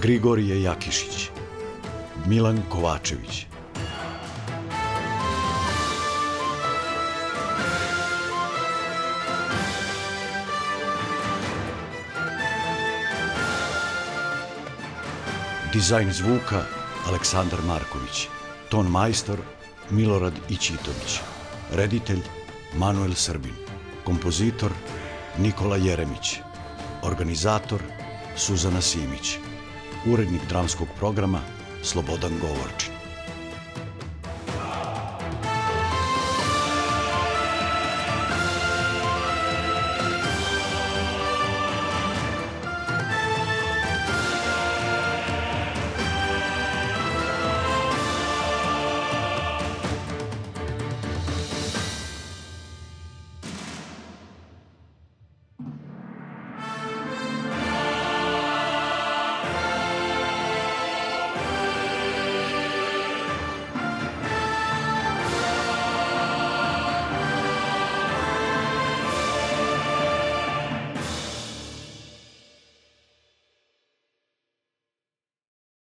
Grigorije 0.03 0.62
Jakišić, 0.62 1.31
Milan 2.27 2.62
Kovačević. 2.68 3.47
Dizajn 15.72 16.12
zvuka 16.12 16.64
Aleksandar 17.09 17.59
Marković. 17.66 18.29
Ton 18.68 18.87
majstor 18.87 19.39
Milorad 19.91 20.33
Ićitović. 20.49 21.20
Reditelj 21.72 22.20
Manuel 22.75 23.14
Srbin. 23.14 23.55
Kompozitor 24.05 24.70
Nikola 25.39 25.77
Jeremić. 25.77 26.41
Organizator 27.03 27.81
Suzana 28.37 28.81
Simić. 28.81 29.39
Urednik 30.07 30.43
dramskog 30.49 30.89
programa 30.99 31.41
Slobodan 31.85 32.39
Govorčić. 32.41 32.94